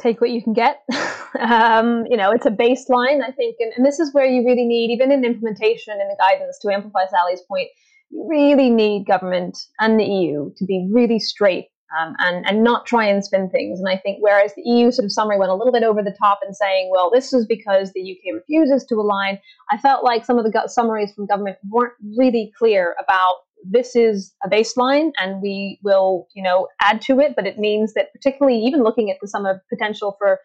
[0.00, 0.82] take what you can get.
[1.40, 4.64] um, you know, it's a baseline, I think, and, and, this is where you really
[4.64, 7.68] need, even in implementation and the guidance, to amplify Sally's point,
[8.10, 11.66] you really need government and the EU to be really straight
[11.98, 13.78] um, and and not try and spin things.
[13.78, 16.16] And I think whereas the EU sort of summary went a little bit over the
[16.18, 19.38] top in saying, well, this is because the UK refuses to align,
[19.70, 23.34] I felt like some of the summaries from government weren't really clear about
[23.68, 27.34] this is a baseline and we will, you know, add to it.
[27.36, 30.40] But it means that particularly even looking at the sum of potential for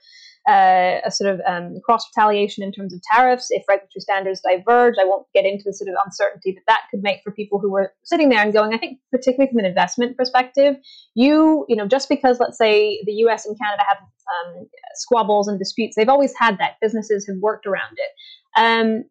[0.47, 4.95] uh, a sort of um, cross retaliation in terms of tariffs if regulatory standards diverge.
[4.99, 7.72] I won't get into the sort of uncertainty that that could make for people who
[7.72, 8.74] were sitting there and going.
[8.74, 10.76] I think particularly from an investment perspective,
[11.13, 13.45] you you know just because let's say the U.S.
[13.45, 16.76] and Canada have um, squabbles and disputes, they've always had that.
[16.82, 18.59] Businesses have worked around it.
[18.59, 19.03] Um,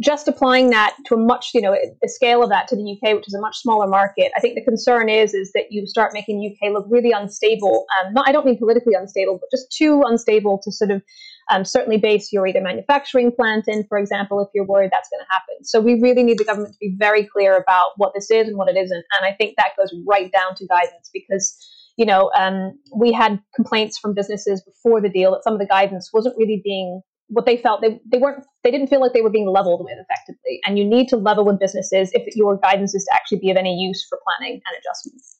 [0.00, 3.14] just applying that to a much, you know, the scale of that to the UK,
[3.14, 6.12] which is a much smaller market, I think the concern is is that you start
[6.14, 7.84] making UK look really unstable.
[8.00, 11.02] Um, not, I don't mean politically unstable, but just too unstable to sort of
[11.50, 15.20] um, certainly base your either manufacturing plant in, for example, if you're worried that's going
[15.20, 15.64] to happen.
[15.64, 18.56] So we really need the government to be very clear about what this is and
[18.56, 19.04] what it isn't.
[19.18, 21.56] And I think that goes right down to guidance because
[21.96, 25.66] you know, um, we had complaints from businesses before the deal that some of the
[25.66, 29.22] guidance wasn't really being what they felt they, they weren't they didn't feel like they
[29.22, 30.60] were being leveled with effectively.
[30.66, 33.56] And you need to level with businesses if your guidance is to actually be of
[33.56, 35.38] any use for planning and adjustments.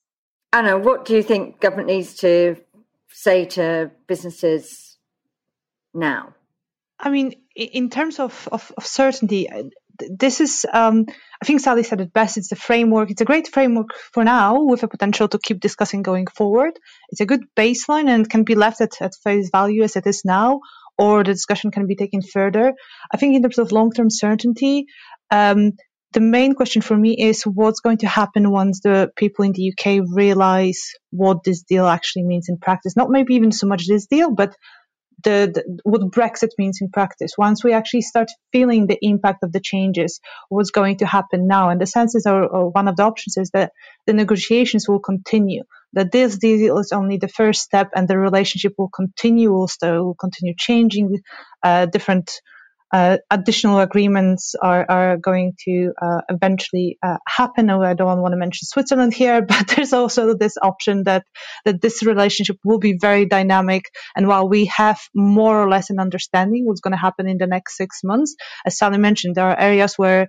[0.52, 2.56] Anna what do you think government needs to
[3.08, 4.96] say to businesses
[5.92, 6.34] now?
[6.98, 9.64] I mean in terms of, of, of certainty uh,
[10.08, 11.04] this is um,
[11.42, 14.62] i think sally said it best it's the framework it's a great framework for now
[14.64, 16.78] with a potential to keep discussing going forward.
[17.10, 20.22] It's a good baseline and can be left at, at face value as it is
[20.24, 20.60] now
[21.00, 22.74] or the discussion can be taken further.
[23.12, 24.84] I think in terms of long-term certainty,
[25.30, 25.72] um,
[26.12, 29.72] the main question for me is what's going to happen once the people in the
[29.72, 32.96] UK realize what this deal actually means in practice.
[32.96, 34.54] Not maybe even so much this deal, but
[35.22, 37.32] the, the, what Brexit means in practice.
[37.38, 41.70] Once we actually start feeling the impact of the changes, what's going to happen now?
[41.70, 43.72] And the senses are, are one of the options is that
[44.06, 45.62] the negotiations will continue.
[45.92, 49.52] That this deal is only the first step, and the relationship will continue.
[49.52, 51.20] also will continue changing.
[51.62, 52.40] Uh, different
[52.92, 57.70] uh, additional agreements are, are going to uh, eventually uh, happen.
[57.70, 61.24] I don't want to mention Switzerland here, but there's also this option that
[61.64, 63.84] that this relationship will be very dynamic.
[64.16, 67.46] And while we have more or less an understanding what's going to happen in the
[67.46, 68.34] next six months,
[68.66, 70.28] as Sally mentioned, there are areas where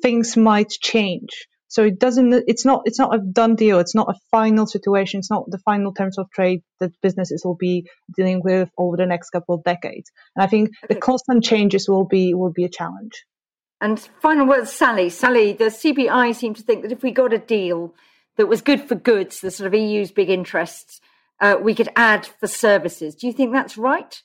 [0.00, 1.48] things might change.
[1.68, 3.78] So it doesn't, it's not, it's not a done deal.
[3.78, 5.18] It's not a final situation.
[5.18, 9.06] It's not the final terms of trade that businesses will be dealing with over the
[9.06, 10.10] next couple of decades.
[10.34, 10.94] And I think okay.
[10.94, 13.24] the constant changes will be, will be a challenge.
[13.80, 15.10] And final words, Sally.
[15.10, 17.94] Sally, the CBI seem to think that if we got a deal
[18.36, 21.00] that was good for goods, the sort of EU's big interests,
[21.40, 23.14] uh, we could add for services.
[23.14, 24.20] Do you think that's right?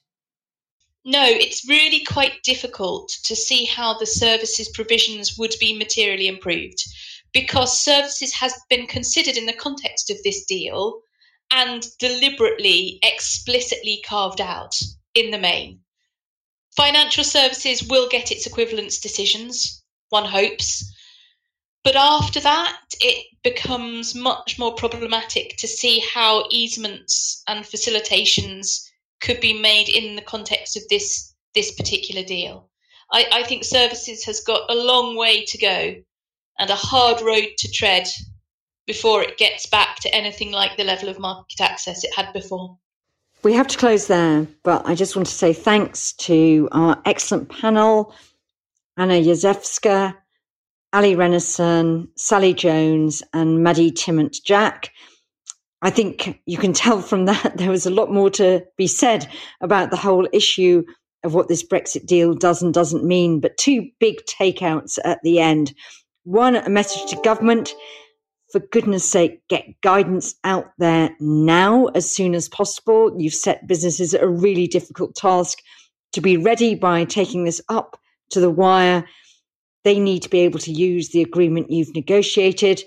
[1.06, 6.82] No, it's really quite difficult to see how the services provisions would be materially improved
[7.34, 11.02] because services has been considered in the context of this deal
[11.52, 14.80] and deliberately, explicitly carved out
[15.16, 15.80] in the main.
[16.76, 20.92] Financial services will get its equivalence decisions, one hopes.
[21.84, 28.90] But after that, it becomes much more problematic to see how easements and facilitations
[29.22, 32.70] could be made in the context of this this particular deal.
[33.12, 35.96] I, I think services has got a long way to go
[36.60, 38.08] and a hard road to tread
[38.86, 42.78] before it gets back to anything like the level of market access it had before.
[43.44, 47.50] We have to close there, but I just want to say thanks to our excellent
[47.50, 48.14] panel
[48.96, 50.16] Anna Jerzewska,
[50.94, 54.92] Allie Renison, Sally Jones, and Maddie Thimont Jack.
[55.82, 59.28] I think you can tell from that there was a lot more to be said
[59.62, 60.84] about the whole issue
[61.24, 65.40] of what this Brexit deal does and doesn't mean, but two big takeouts at the
[65.40, 65.74] end.
[66.24, 67.76] One, a message to government
[68.50, 73.14] for goodness sake, get guidance out there now as soon as possible.
[73.20, 75.58] You've set businesses a really difficult task
[76.14, 78.00] to be ready by taking this up
[78.30, 79.04] to the wire.
[79.84, 82.82] They need to be able to use the agreement you've negotiated.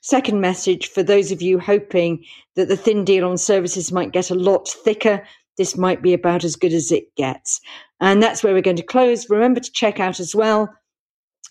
[0.00, 2.24] Second message for those of you hoping
[2.54, 5.26] that the thin deal on services might get a lot thicker,
[5.58, 7.60] this might be about as good as it gets.
[8.00, 9.28] And that's where we're going to close.
[9.28, 10.72] Remember to check out as well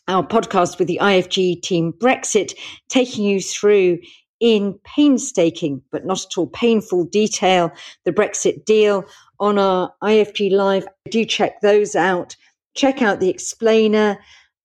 [0.08, 2.53] our podcast with the IFG team Brexit,
[2.89, 3.99] taking you through
[4.39, 7.72] in painstaking but not at all painful detail
[8.03, 9.06] the Brexit deal
[9.39, 10.88] on our IFG Live.
[11.10, 12.36] Do check those out.
[12.76, 14.18] Check out the explainer